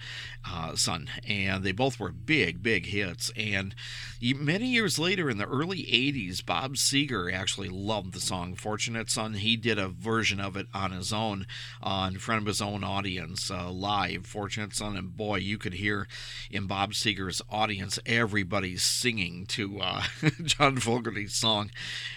[0.46, 3.32] uh, Son, and they both were big, big hits.
[3.34, 3.74] And
[4.20, 9.34] many years later, in the early 80s, Bob Seger actually loved the song Fortunate Son.
[9.34, 11.46] He did a version of it on his own
[11.82, 14.96] in front of his own audience uh, live, Fortunate Son.
[14.96, 16.08] And boy, you could hear
[16.50, 20.02] in Bob Seger's audience everybody singing to uh,
[20.42, 21.70] John Fogerty's song.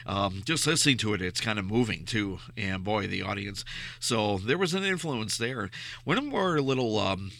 [0.07, 2.39] Um, just listening to it, it's kind of moving too.
[2.57, 3.63] And boy, the audience.
[3.99, 5.69] So there was an influence there.
[6.03, 6.97] One more little.
[6.97, 7.31] Um,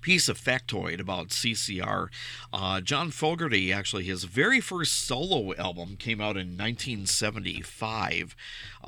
[0.00, 2.08] piece of factoid about CCR.
[2.52, 8.36] Uh, John Fogerty, actually, his very first solo album came out in 1975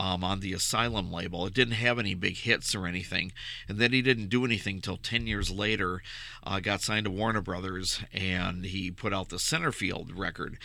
[0.00, 1.46] um, on the Asylum label.
[1.46, 3.32] It didn't have any big hits or anything.
[3.68, 6.02] And then he didn't do anything until 10 years later,
[6.42, 10.58] uh, got signed to Warner Brothers, and he put out the Centerfield record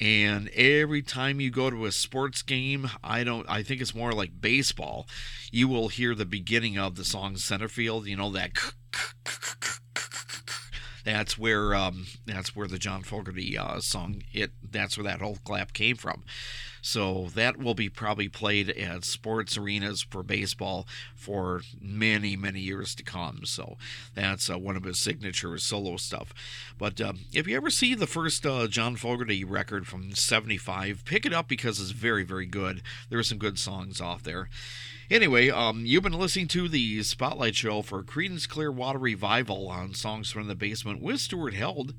[0.00, 4.12] and every time you go to a sports game i don't i think it's more
[4.12, 5.08] like baseball
[5.50, 8.52] you will hear the beginning of the song centerfield you know that
[11.08, 15.38] that's where um, that's where the John Fogerty uh, song it that's where that whole
[15.42, 16.22] clap came from.
[16.88, 22.94] So that will be probably played at sports arenas for baseball for many many years
[22.94, 23.44] to come.
[23.44, 23.76] So
[24.14, 26.32] that's uh, one of his signature solo stuff.
[26.78, 31.26] But um, if you ever see the first uh, John Fogerty record from '75, pick
[31.26, 32.80] it up because it's very very good.
[33.10, 34.48] There are some good songs off there.
[35.10, 40.30] Anyway, um, you've been listening to the Spotlight Show for Creedence Clearwater Revival on Songs
[40.30, 41.92] from the Basement with Stuart Held.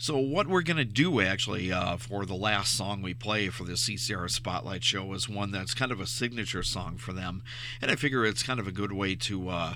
[0.00, 3.64] So, what we're going to do actually uh, for the last song we play for
[3.64, 7.42] the CCR Spotlight Show is one that's kind of a signature song for them.
[7.82, 9.74] And I figure it's kind of a good way to uh,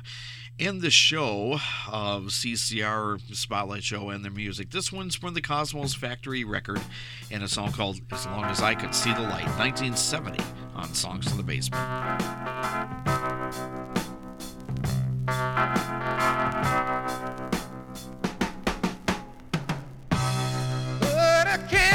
[0.60, 1.54] end the show
[1.90, 4.70] of CCR Spotlight Show and their music.
[4.70, 6.80] This one's from the Cosmo's Factory record
[7.32, 10.38] and a song called As Long as I Could See the Light, 1970
[10.76, 11.82] on Songs from the Basement.
[21.52, 21.91] Yes,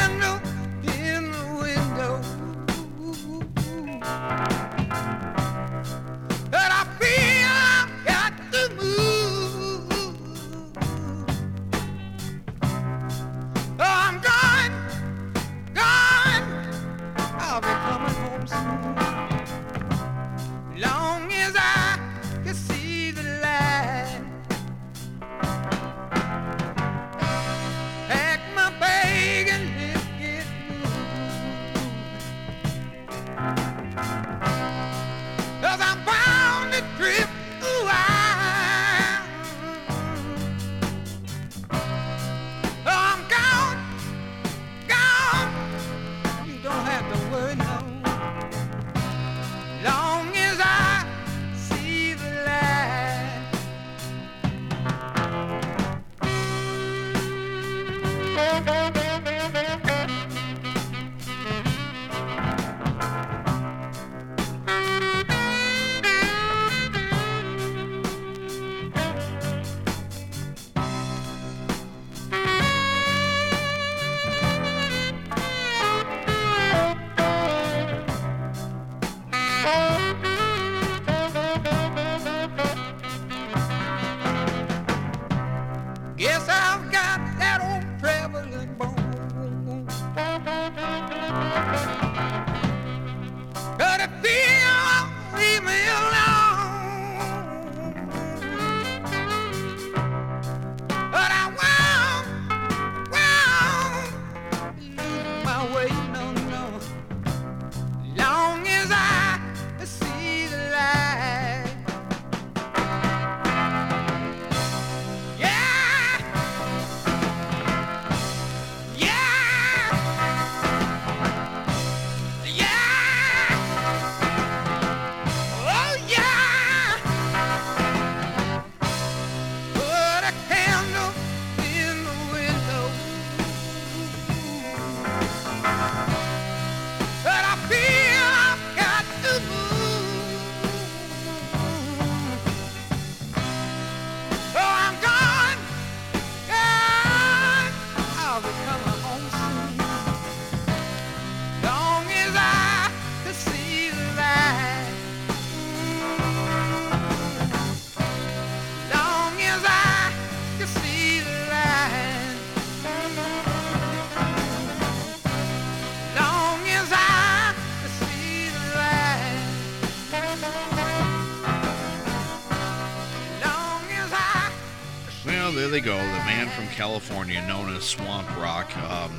[175.88, 175.98] they go.
[175.98, 178.76] The man from California known as Swamp Rock.
[178.78, 179.12] Um,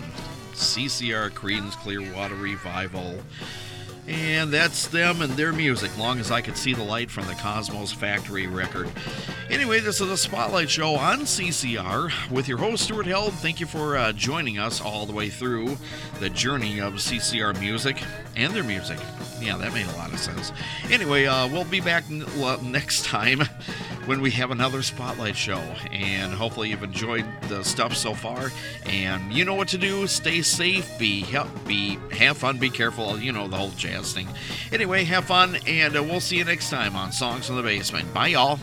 [0.53, 3.21] CCR Creedence Clearwater Revival.
[4.07, 7.35] And that's them and their music, long as I could see the light from the
[7.35, 8.91] Cosmo's Factory record.
[9.51, 13.35] Anyway, this is a Spotlight Show on CCR with your host, Stuart Held.
[13.35, 15.77] Thank you for uh, joining us all the way through
[16.21, 18.03] the journey of CCR music
[18.35, 18.99] and their music.
[19.41, 20.53] Yeah, that made a lot of sense.
[20.91, 22.09] Anyway, uh, we'll be back
[22.63, 23.43] next time
[24.09, 25.61] when we have another Spotlight Show.
[25.93, 28.51] And hopefully, you've enjoyed the stuff so far.
[28.87, 30.07] And you know what to do.
[30.07, 31.27] Stay safe, be,
[31.67, 33.19] be have fun, be careful.
[33.19, 34.27] You know the whole jazz thing.
[34.73, 38.13] Anyway, have fun, and uh, we'll see you next time on Songs from the Basement.
[38.15, 38.59] Bye, y'all.